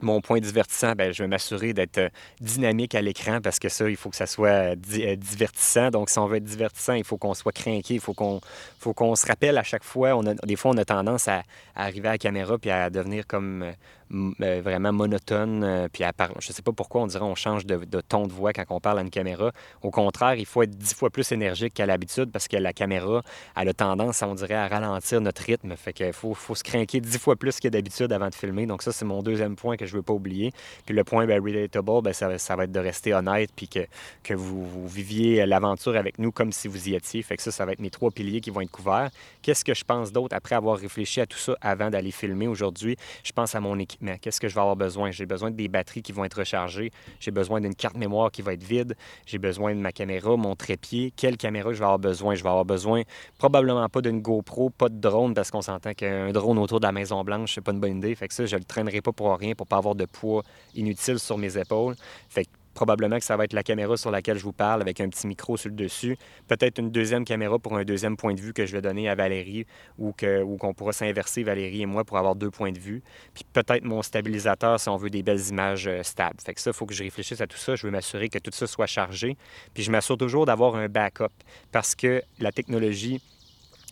mon 0.00 0.20
point 0.20 0.40
divertissant, 0.40 0.92
bien, 0.92 1.10
je 1.10 1.22
vais 1.22 1.28
m'assurer 1.28 1.72
d'être 1.72 1.98
euh, 1.98 2.08
dynamique 2.40 2.94
à 2.94 3.00
l'écran 3.00 3.40
parce 3.42 3.58
que 3.58 3.68
ça, 3.68 3.88
il 3.88 3.96
faut 3.96 4.10
que 4.10 4.16
ça 4.16 4.26
soit 4.26 4.48
euh, 4.48 4.76
euh, 4.98 5.16
divertissant. 5.16 5.90
Donc, 5.90 6.10
si 6.10 6.18
on 6.18 6.26
veut 6.26 6.36
être 6.36 6.44
divertissant, 6.44 6.92
il 6.92 7.04
faut 7.04 7.16
qu'on 7.16 7.32
soit 7.32 7.52
craqué, 7.52 7.94
il 7.94 8.00
faut 8.00 8.12
qu'on 8.12 8.40
faut 8.78 8.92
qu'on 8.92 9.14
se 9.16 9.26
rappelle 9.26 9.56
à 9.56 9.62
chaque 9.62 9.84
fois. 9.84 10.14
On 10.14 10.26
a, 10.26 10.34
des 10.34 10.56
fois, 10.56 10.72
on 10.72 10.76
a 10.76 10.84
tendance 10.84 11.28
à, 11.28 11.42
arriver 11.74 12.08
à 12.08 12.12
la 12.12 12.18
caméra 12.18 12.58
puis 12.58 12.70
à 12.70 12.90
devenir 12.90 13.26
comme 13.26 13.72
vraiment 14.10 14.92
monotone. 14.92 15.88
puis 15.92 16.04
à 16.04 16.12
je 16.40 16.50
ne 16.50 16.54
sais 16.54 16.62
pas 16.62 16.72
pourquoi 16.72 17.02
on 17.02 17.06
dirait 17.06 17.24
on 17.24 17.34
change 17.34 17.66
de, 17.66 18.00
ton 18.00 18.26
de 18.26 18.32
voix 18.32 18.52
quand 18.52 18.64
on 18.70 18.80
parle 18.80 18.98
à 18.98 19.02
une 19.02 19.10
caméra. 19.10 19.52
Au 19.82 19.90
contraire, 19.90 20.34
il 20.34 20.46
faut 20.46 20.62
être 20.62 20.76
dix 20.76 20.94
fois 20.94 21.10
plus 21.10 21.30
énergique 21.32 21.74
qu'à 21.74 21.86
l'habitude 21.86 22.30
parce 22.30 22.48
que 22.48 22.56
la 22.56 22.72
caméra, 22.72 23.22
elle 23.56 23.68
a 23.68 23.74
tendance, 23.74 24.22
on 24.22 24.34
dirait, 24.34 24.54
à 24.54 24.68
ralentir 24.68 25.20
notre 25.20 25.42
rythme. 25.42 25.76
Fait 25.76 25.92
qu'il 25.92 26.12
faut, 26.12 26.34
faut 26.34 26.54
se 26.54 26.64
craquer 26.64 27.00
dix 27.00 27.18
fois 27.18 27.36
plus 27.36 27.60
que 27.60 27.68
d'habitude 27.68 28.12
avant 28.12 28.28
de 28.28 28.34
filmer. 28.34 28.66
Donc, 28.66 28.82
ça, 28.82 28.92
c'est 28.92 29.04
mon 29.04 29.22
deuxième 29.22 29.56
point 29.56 29.76
que 29.76 29.86
je 29.86 29.92
ne 29.92 29.98
veux 29.98 30.02
pas 30.02 30.12
oublier. 30.12 30.52
Puis 30.84 30.94
le 30.94 31.04
point 31.04 31.26
ben, 31.26 31.42
relatable, 31.42 32.02
ben, 32.02 32.12
ça, 32.12 32.38
ça, 32.38 32.56
va 32.56 32.64
être 32.64 32.72
de 32.72 32.80
rester 32.80 33.14
honnête 33.14 33.50
puis 33.54 33.68
que, 33.68 33.80
que 34.22 34.34
vous, 34.34 34.86
viviez 34.86 35.44
l'aventure 35.46 35.96
avec 35.96 36.18
nous 36.18 36.32
comme 36.32 36.52
si 36.52 36.68
vous 36.68 36.88
y 36.88 36.94
étiez. 36.94 37.22
Fait 37.22 37.36
que 37.36 37.42
ça, 37.42 37.50
ça 37.50 37.64
va 37.64 37.72
être 37.72 37.80
mes 37.80 37.90
trois 37.90 38.10
piliers 38.10 38.40
qui 38.40 38.50
vont 38.50 38.60
être 38.60 38.70
couverts. 38.70 39.10
Qu'est-ce 39.42 39.64
que 39.64 39.74
je 39.74 39.84
pense 39.84 40.12
d'autre 40.12 40.34
après 40.34 40.54
avoir 40.54 40.78
réfléchi 40.78 41.20
à 41.20 41.26
tout 41.26 41.38
ça 41.38 41.56
avant 41.60 41.90
d'aller 41.90 42.10
filmer 42.10 42.48
aujourd'hui? 42.48 42.96
Je 43.24 43.32
pense 43.32 43.54
à 43.54 43.60
mon 43.60 43.78
équipement. 43.96 44.16
Qu'est-ce 44.20 44.40
que 44.40 44.48
je 44.48 44.54
vais 44.54 44.60
avoir 44.60 44.76
besoin? 44.76 45.10
J'ai 45.10 45.26
besoin 45.26 45.50
de 45.50 45.56
des 45.56 45.68
batteries 45.68 46.02
qui 46.02 46.12
vont 46.12 46.24
être 46.24 46.38
rechargées. 46.38 46.90
J'ai 47.18 47.30
besoin 47.30 47.60
d'une 47.60 47.74
carte 47.74 47.96
mémoire 47.96 48.30
qui 48.30 48.42
va 48.42 48.52
être 48.52 48.62
vide. 48.62 48.94
J'ai 49.24 49.38
besoin 49.38 49.74
de 49.74 49.80
ma 49.80 49.92
caméra, 49.92 50.36
mon 50.36 50.54
trépied. 50.54 51.12
Quelle 51.16 51.36
caméra 51.36 51.72
je 51.72 51.78
vais 51.78 51.84
avoir 51.84 51.98
besoin? 51.98 52.34
Je 52.34 52.42
vais 52.42 52.48
avoir 52.48 52.64
besoin 52.64 53.02
probablement 53.38 53.88
pas 53.88 54.02
d'une 54.02 54.20
GoPro, 54.20 54.70
pas 54.70 54.88
de 54.88 54.98
drone 55.00 55.34
parce 55.34 55.50
qu'on 55.50 55.62
s'entend 55.62 55.94
qu'un 55.94 56.30
drone 56.32 56.58
autour 56.58 56.80
de 56.80 56.86
la 56.86 56.92
Maison 56.92 57.24
Blanche, 57.24 57.54
c'est 57.54 57.60
pas 57.60 57.72
une 57.72 57.80
bonne 57.80 57.98
idée. 57.98 58.14
Fait 58.14 58.28
que 58.28 58.34
ça, 58.34 58.46
je 58.46 58.56
le 58.56 58.64
traînerai 58.64 59.00
pas 59.00 59.12
pour 59.12 59.36
rien 59.36 59.54
pour 59.54 59.66
pas 59.66 59.78
avoir 59.78 59.94
de 59.94 60.04
poids 60.04 60.42
inutile 60.74 61.18
sur 61.18 61.38
mes 61.38 61.56
épaules. 61.56 61.94
Fait 62.28 62.46
probablement 62.76 63.18
que 63.18 63.24
ça 63.24 63.36
va 63.36 63.44
être 63.44 63.54
la 63.54 63.62
caméra 63.62 63.96
sur 63.96 64.10
laquelle 64.10 64.38
je 64.38 64.44
vous 64.44 64.52
parle 64.52 64.82
avec 64.82 65.00
un 65.00 65.08
petit 65.08 65.26
micro 65.26 65.56
sur 65.56 65.70
le 65.70 65.74
dessus. 65.74 66.16
Peut-être 66.46 66.78
une 66.78 66.90
deuxième 66.90 67.24
caméra 67.24 67.58
pour 67.58 67.76
un 67.76 67.84
deuxième 67.84 68.16
point 68.16 68.34
de 68.34 68.40
vue 68.40 68.52
que 68.52 68.66
je 68.66 68.72
vais 68.72 68.82
donner 68.82 69.08
à 69.08 69.14
Valérie 69.14 69.66
ou 69.98 70.12
qu'on 70.12 70.74
pourra 70.74 70.92
s'inverser, 70.92 71.42
Valérie 71.42 71.82
et 71.82 71.86
moi, 71.86 72.04
pour 72.04 72.18
avoir 72.18 72.36
deux 72.36 72.50
points 72.50 72.72
de 72.72 72.78
vue. 72.78 73.02
Puis 73.34 73.44
peut-être 73.50 73.84
mon 73.84 74.02
stabilisateur 74.02 74.78
si 74.78 74.88
on 74.90 74.96
veut 74.96 75.10
des 75.10 75.22
belles 75.22 75.48
images 75.48 75.88
euh, 75.88 76.02
stables. 76.02 76.36
Fait 76.44 76.52
que 76.52 76.60
ça, 76.60 76.70
il 76.70 76.74
faut 76.74 76.84
que 76.84 76.94
je 76.94 77.02
réfléchisse 77.02 77.40
à 77.40 77.46
tout 77.46 77.56
ça. 77.56 77.74
Je 77.74 77.86
veux 77.86 77.90
m'assurer 77.90 78.28
que 78.28 78.38
tout 78.38 78.50
ça 78.52 78.66
soit 78.66 78.86
chargé. 78.86 79.38
Puis 79.72 79.82
je 79.82 79.90
m'assure 79.90 80.18
toujours 80.18 80.44
d'avoir 80.44 80.76
un 80.76 80.88
backup 80.88 81.32
parce 81.72 81.94
que 81.94 82.22
la 82.38 82.52
technologie 82.52 83.22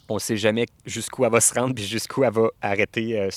on 0.08 0.14
ne 0.14 0.20
sait 0.20 0.36
jamais 0.36 0.66
jusqu'où 0.84 1.24
elle 1.24 1.32
va 1.32 1.40
se 1.40 1.54
rendre 1.54 1.74
puis 1.74 1.84
jusqu'où 1.84 2.24
elle 2.24 2.32
va 2.32 2.48
arrêter 2.60 3.18
euh, 3.18 3.30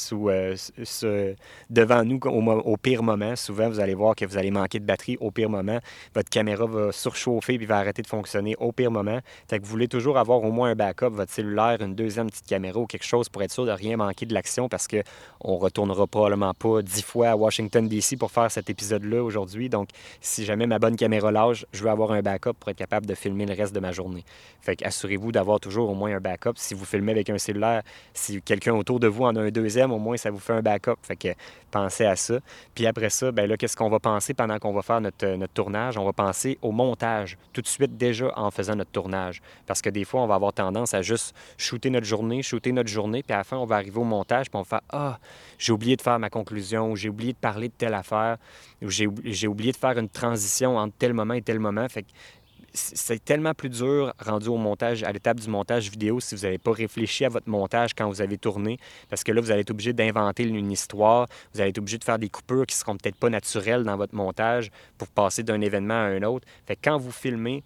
euh, 1.03 1.33
devant 1.69 2.03
nous 2.03 2.19
au, 2.25 2.77
pire 2.77 3.03
moment. 3.03 3.35
Souvent, 3.35 3.69
vous 3.69 3.79
allez 3.79 3.93
voir 3.93 4.15
que 4.15 4.25
vous 4.25 4.37
allez 4.37 4.51
manquer 4.51 4.79
de 4.79 4.85
batterie 4.85 5.17
au 5.19 5.31
pire 5.31 5.49
moment. 5.49 5.79
Votre 6.13 6.29
caméra 6.29 6.65
va 6.65 6.91
surchauffer 6.91 7.57
puis 7.57 7.65
va 7.65 7.77
arrêter 7.77 8.01
de 8.01 8.07
fonctionner 8.07 8.55
au 8.59 8.71
pire 8.71 8.91
moment. 8.91 9.19
Fait 9.49 9.59
que 9.59 9.63
vous 9.63 9.69
voulez 9.69 9.87
toujours 9.87 10.17
avoir 10.17 10.43
au 10.43 10.51
moins 10.51 10.71
un 10.71 10.75
backup, 10.75 11.09
votre 11.09 11.31
cellulaire, 11.31 11.81
une 11.81 11.95
deuxième 11.95 12.27
petite 12.27 12.47
caméra 12.47 12.79
ou 12.79 12.85
quelque 12.85 13.05
chose 13.05 13.29
pour 13.29 13.41
être 13.43 13.51
sûr 13.51 13.65
de 13.65 13.71
rien 13.71 13.97
manquer 13.97 14.25
de 14.25 14.33
l'action 14.33 14.67
parce 14.67 14.87
qu'on 14.87 15.53
ne 15.53 15.57
retournera 15.57 16.05
probablement 16.05 16.53
pas 16.53 16.81
dix 16.81 17.01
fois 17.01 17.29
à 17.29 17.35
Washington, 17.35 17.87
D.C. 17.87 18.17
pour 18.17 18.31
faire 18.31 18.51
cet 18.51 18.69
épisode-là 18.69 19.23
aujourd'hui. 19.23 19.69
Donc, 19.69 19.89
si 20.19 20.43
jamais 20.43 20.67
ma 20.67 20.79
bonne 20.79 20.95
caméra 20.95 21.31
lâche, 21.31 21.65
je 21.71 21.83
veux 21.83 21.89
avoir 21.89 22.11
un 22.11 22.21
backup 22.21 22.53
pour 22.59 22.69
être 22.69 22.77
capable 22.77 23.05
de 23.05 23.15
filmer 23.15 23.45
le 23.45 23.53
reste 23.53 23.73
de 23.73 23.79
ma 23.79 23.91
journée. 23.91 24.25
Fait 24.61 24.83
assurez-vous 24.85 25.31
d'avoir 25.31 25.59
toujours 25.59 25.89
au 25.89 25.95
moins 25.95 26.13
un 26.15 26.19
backup 26.19 26.56
si 26.57 26.73
vous 26.73 26.85
filmez 26.85 27.11
avec 27.11 27.29
un 27.29 27.37
cellulaire, 27.37 27.83
si 28.13 28.41
quelqu'un 28.41 28.73
autour 28.73 28.99
de 28.99 29.07
vous 29.07 29.23
en 29.23 29.35
a 29.35 29.41
un 29.41 29.49
deuxième, 29.49 29.91
au 29.91 29.99
moins 29.99 30.17
ça 30.17 30.31
vous 30.31 30.39
fait 30.39 30.53
un 30.53 30.61
backup. 30.61 30.95
Fait 31.01 31.15
que 31.15 31.29
pensez 31.71 32.05
à 32.05 32.15
ça. 32.15 32.39
Puis 32.73 32.87
après 32.87 33.09
ça, 33.09 33.31
ben 33.31 33.47
là, 33.47 33.57
qu'est-ce 33.57 33.77
qu'on 33.77 33.89
va 33.89 33.99
penser 33.99 34.33
pendant 34.33 34.57
qu'on 34.57 34.73
va 34.73 34.81
faire 34.81 35.01
notre, 35.01 35.25
euh, 35.25 35.37
notre, 35.37 35.53
tournage? 35.53 35.97
On 35.97 36.05
va 36.05 36.13
penser 36.13 36.57
au 36.61 36.71
montage 36.71 37.37
tout 37.53 37.61
de 37.61 37.67
suite 37.67 37.97
déjà 37.97 38.31
en 38.35 38.51
faisant 38.51 38.75
notre 38.75 38.91
tournage. 38.91 39.41
Parce 39.65 39.81
que 39.81 39.89
des 39.89 40.03
fois, 40.03 40.21
on 40.21 40.27
va 40.27 40.35
avoir 40.35 40.53
tendance 40.53 40.93
à 40.93 41.01
juste 41.01 41.35
shooter 41.57 41.89
notre 41.89 42.05
journée, 42.05 42.41
shooter 42.41 42.71
notre 42.71 42.89
journée, 42.89 43.23
puis 43.23 43.33
à 43.33 43.37
la 43.37 43.43
fin, 43.43 43.57
on 43.57 43.65
va 43.65 43.75
arriver 43.75 43.99
au 43.99 44.03
montage, 44.03 44.49
puis 44.49 44.57
on 44.57 44.63
va 44.63 44.65
faire 44.65 44.81
Ah, 44.89 45.19
j'ai 45.57 45.71
oublié 45.71 45.95
de 45.95 46.01
faire 46.01 46.19
ma 46.19 46.29
conclusion, 46.29 46.91
ou 46.91 46.95
j'ai 46.95 47.09
oublié 47.09 47.33
de 47.33 47.37
parler 47.37 47.67
de 47.67 47.73
telle 47.77 47.93
affaire, 47.93 48.37
ou 48.81 48.89
j'ai 48.89 49.47
oublié 49.47 49.71
de 49.71 49.77
faire 49.77 49.97
une 49.97 50.09
transition 50.09 50.77
entre 50.77 50.93
tel 50.97 51.13
moment 51.13 51.33
et 51.33 51.41
tel 51.41 51.59
moment. 51.59 51.87
C'est 52.77 53.23
tellement 53.23 53.53
plus 53.53 53.69
dur 53.69 54.13
rendu 54.19 54.47
au 54.47 54.57
montage, 54.57 55.03
à 55.03 55.11
l'étape 55.11 55.39
du 55.39 55.49
montage 55.49 55.89
vidéo, 55.89 56.19
si 56.19 56.35
vous 56.35 56.43
n'avez 56.43 56.57
pas 56.57 56.71
réfléchi 56.71 57.25
à 57.25 57.29
votre 57.29 57.49
montage 57.49 57.93
quand 57.93 58.07
vous 58.07 58.21
avez 58.21 58.37
tourné, 58.37 58.77
parce 59.09 59.23
que 59.23 59.31
là, 59.31 59.41
vous 59.41 59.51
allez 59.51 59.61
être 59.61 59.71
obligé 59.71 59.93
d'inventer 59.93 60.43
une 60.43 60.71
histoire, 60.71 61.27
vous 61.53 61.61
allez 61.61 61.69
être 61.71 61.77
obligé 61.77 61.97
de 61.97 62.03
faire 62.03 62.19
des 62.19 62.29
coupures 62.29 62.65
qui 62.65 62.75
ne 62.75 62.79
seront 62.79 62.97
peut-être 62.97 63.17
pas 63.17 63.29
naturelles 63.29 63.83
dans 63.83 63.97
votre 63.97 64.15
montage 64.15 64.71
pour 64.97 65.07
passer 65.07 65.43
d'un 65.43 65.61
événement 65.61 65.95
à 65.95 66.07
un 66.07 66.23
autre. 66.23 66.47
Fait 66.65 66.75
que 66.75 66.81
quand 66.83 66.97
vous 66.97 67.11
filmez, 67.11 67.63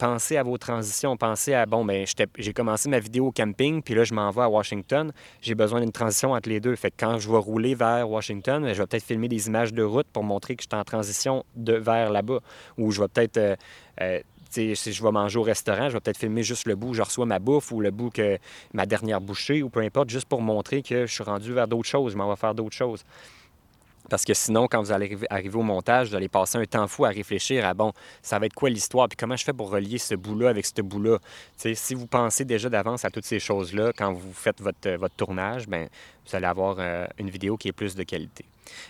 pensez 0.00 0.38
à 0.38 0.42
vos 0.42 0.56
transitions. 0.56 1.16
Pensez 1.16 1.52
à, 1.52 1.66
bon, 1.66 1.84
ben, 1.84 2.06
j'ai 2.38 2.52
commencé 2.52 2.88
ma 2.88 2.98
vidéo 2.98 3.26
au 3.26 3.32
camping, 3.32 3.82
puis 3.82 3.94
là, 3.94 4.04
je 4.04 4.14
m'en 4.14 4.30
vais 4.30 4.42
à 4.42 4.48
Washington. 4.48 5.12
J'ai 5.42 5.54
besoin 5.54 5.80
d'une 5.80 5.92
transition 5.92 6.32
entre 6.32 6.48
les 6.48 6.58
deux. 6.58 6.74
Fait 6.74 6.90
que 6.90 6.96
quand 6.98 7.18
je 7.18 7.30
vais 7.30 7.36
rouler 7.36 7.74
vers 7.74 8.08
Washington, 8.08 8.62
ben, 8.62 8.72
je 8.72 8.80
vais 8.80 8.86
peut-être 8.86 9.04
filmer 9.04 9.28
des 9.28 9.46
images 9.46 9.74
de 9.74 9.82
route 9.82 10.06
pour 10.10 10.24
montrer 10.24 10.56
que 10.56 10.62
je 10.62 10.68
suis 10.72 10.80
en 10.80 10.84
transition 10.84 11.44
de, 11.54 11.74
vers 11.74 12.10
là-bas. 12.10 12.40
Ou 12.78 12.90
je 12.90 13.02
vais 13.02 13.08
peut-être. 13.08 13.36
Euh, 13.36 13.56
euh, 14.00 14.20
si 14.50 14.74
je 14.74 15.02
vais 15.02 15.10
manger 15.10 15.38
au 15.38 15.42
restaurant, 15.42 15.88
je 15.88 15.94
vais 15.94 16.00
peut-être 16.00 16.18
filmer 16.18 16.42
juste 16.42 16.66
le 16.66 16.74
bout 16.74 16.88
où 16.88 16.94
je 16.94 17.02
reçois 17.02 17.26
ma 17.26 17.38
bouffe 17.38 17.72
ou 17.72 17.80
le 17.80 17.90
bout 17.90 18.10
que 18.10 18.38
ma 18.72 18.86
dernière 18.86 19.20
bouchée 19.20 19.62
ou 19.62 19.70
peu 19.70 19.80
importe, 19.80 20.10
juste 20.10 20.26
pour 20.26 20.42
montrer 20.42 20.82
que 20.82 21.06
je 21.06 21.12
suis 21.12 21.24
rendu 21.24 21.52
vers 21.52 21.68
d'autres 21.68 21.88
choses, 21.88 22.12
je 22.12 22.16
m'en 22.16 22.28
vais 22.28 22.36
faire 22.36 22.54
d'autres 22.54 22.76
choses. 22.76 23.04
Parce 24.10 24.24
que 24.24 24.34
sinon, 24.34 24.66
quand 24.66 24.82
vous 24.82 24.90
allez 24.90 25.16
arriver 25.30 25.56
au 25.56 25.62
montage, 25.62 26.08
vous 26.08 26.16
allez 26.16 26.28
passer 26.28 26.58
un 26.58 26.64
temps 26.64 26.88
fou 26.88 27.04
à 27.04 27.10
réfléchir 27.10 27.64
à 27.64 27.74
bon, 27.74 27.92
ça 28.22 28.40
va 28.40 28.46
être 28.46 28.54
quoi 28.54 28.68
l'histoire, 28.68 29.08
puis 29.08 29.16
comment 29.16 29.36
je 29.36 29.44
fais 29.44 29.52
pour 29.52 29.70
relier 29.70 29.98
ce 29.98 30.16
bout-là 30.16 30.48
avec 30.48 30.66
ce 30.66 30.82
bout-là? 30.82 31.18
Si 31.56 31.94
vous 31.94 32.08
pensez 32.08 32.44
déjà 32.44 32.68
d'avance 32.68 33.04
à 33.04 33.10
toutes 33.10 33.24
ces 33.24 33.38
choses-là 33.38 33.92
quand 33.96 34.12
vous 34.12 34.32
faites 34.32 34.60
votre, 34.60 35.14
tournage, 35.16 35.68
ben 35.68 35.88
vous 36.26 36.36
allez 36.36 36.46
avoir 36.46 36.76
euh, 36.78 37.06
une 37.18 37.30
vidéo 37.30 37.56
qui 37.56 37.68
est 37.68 37.72
plus 37.72 37.94
de 37.94 38.02
qualité. 38.02 38.44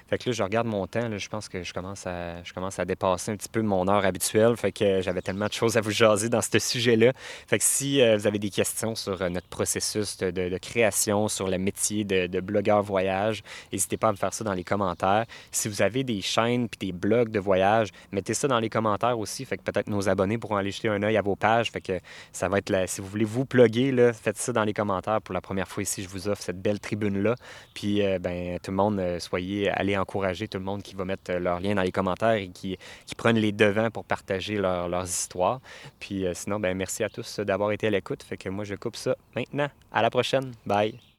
Fait 0.09 0.19
que 0.19 0.31
là, 0.31 0.33
je 0.33 0.43
regarde 0.43 0.67
mon 0.67 0.87
temps, 0.87 1.09
là, 1.09 1.19
je 1.19 1.29
pense 1.29 1.49
que 1.49 1.63
je 1.63 1.73
commence, 1.73 2.07
à, 2.07 2.43
je 2.43 2.53
commence 2.53 2.79
à 2.79 2.85
dépasser 2.85 3.33
un 3.33 3.37
petit 3.37 3.49
peu 3.49 3.63
mon 3.63 3.89
heure 3.89 4.05
habituelle. 4.05 4.57
Fait 4.57 4.73
que 4.73 5.01
j'avais 5.01 5.23
tellement 5.23 5.47
de 5.47 5.53
choses 5.53 5.77
à 5.77 5.81
vous 5.81 5.91
jaser 5.91 6.29
dans 6.29 6.41
ce 6.41 6.59
sujet-là. 6.59 7.13
Fait 7.47 7.59
que 7.59 7.65
si 7.65 8.01
euh, 8.01 8.17
vous 8.17 8.27
avez 8.27 8.39
des 8.39 8.51
questions 8.51 8.95
sur 8.95 9.21
euh, 9.23 9.29
notre 9.29 9.49
processus 9.49 10.19
de, 10.19 10.59
création, 10.59 11.29
sur 11.29 11.49
le 11.49 11.59
métier 11.59 12.05
de, 12.05 12.41
blogueur 12.41 12.83
voyage, 12.83 13.43
n'hésitez 13.73 13.97
pas 13.97 14.09
à 14.09 14.13
me 14.13 14.17
faire 14.17 14.33
ça 14.33 14.45
dans 14.45 14.55
les 14.55 14.65
commentaires. 14.65 15.27
Si 15.51 15.69
vous 15.69 15.83
avez 15.83 16.05
des 16.05 16.21
chaînes 16.21 16.69
puis 16.69 16.89
des 16.89 16.93
blogs 16.93 17.31
de 17.31 17.39
voyage, 17.39 17.91
mettez 18.13 18.35
ça 18.35 18.49
dans 18.49 18.61
les 18.61 18.71
commentaires 18.71 19.19
aussi. 19.19 19.45
Fait 19.45 19.57
que 19.57 19.63
peut-être 19.63 19.89
nos 19.89 20.09
abonnés 20.09 20.39
pourront 20.39 20.57
aller 20.57 20.71
jeter 20.71 20.89
un 20.89 21.03
œil 21.03 21.17
à 21.17 21.23
vos 21.23 21.37
pages. 21.37 21.71
Fait 21.71 21.81
que 21.81 22.01
ça 22.33 22.49
va 22.49 22.59
être 22.59 22.71
là. 22.71 22.87
Si 22.87 23.01
vous 23.01 23.09
voulez 23.09 23.25
vous 23.25 23.45
plugger, 23.45 23.93
là, 23.93 24.13
faites 24.13 24.39
ça 24.39 24.53
dans 24.53 24.65
les 24.65 24.73
commentaires 24.73 25.21
pour 25.23 25.35
la 25.35 25.41
première 25.41 25.69
fois 25.69 25.83
ici. 25.83 26.03
Je 26.03 26.09
vous 26.09 26.29
offre 26.29 26.43
cette 26.43 26.61
belle 26.61 26.81
tribune-là. 26.81 27.35
Puis, 27.75 28.03
euh, 28.03 28.19
ben, 28.19 28.59
tout 28.63 28.71
le 28.71 28.77
monde, 28.77 29.19
soyez 29.19 29.70
aller 29.71 29.97
encourager 29.97 30.49
tout 30.49 30.59
le 30.59 30.65
monde 30.65 30.83
qui 30.83 30.95
va 30.95 31.05
mettre 31.05 31.31
euh, 31.33 31.39
leur 31.39 31.61
lien 31.61 31.75
dans 31.75 31.83
les 31.83 31.93
commentaires 31.93 32.33
et 32.33 32.49
qui, 32.49 32.77
qui 33.07 33.15
prennent 33.15 33.39
les 33.39 33.53
devants 33.53 33.91
pour 33.91 34.05
partager 34.05 34.57
leurs 34.57 35.05
histoires. 35.05 35.61
Puis 35.99 36.27
euh, 36.27 36.33
sinon, 36.35 36.61
ben 36.61 36.77
merci 36.77 37.05
à 37.05 37.09
tous 37.09 37.41
d'avoir 37.41 37.73
été 37.73 37.87
à 37.87 37.91
l'écoute. 37.91 38.23
Fait 38.23 38.37
que 38.37 38.49
moi, 38.49 38.65
je 38.65 38.75
coupe 38.75 38.97
ça 38.97 39.17
maintenant. 39.35 39.69
À 39.93 40.03
la 40.03 40.11
prochaine. 40.11 40.53
Bye. 40.67 41.10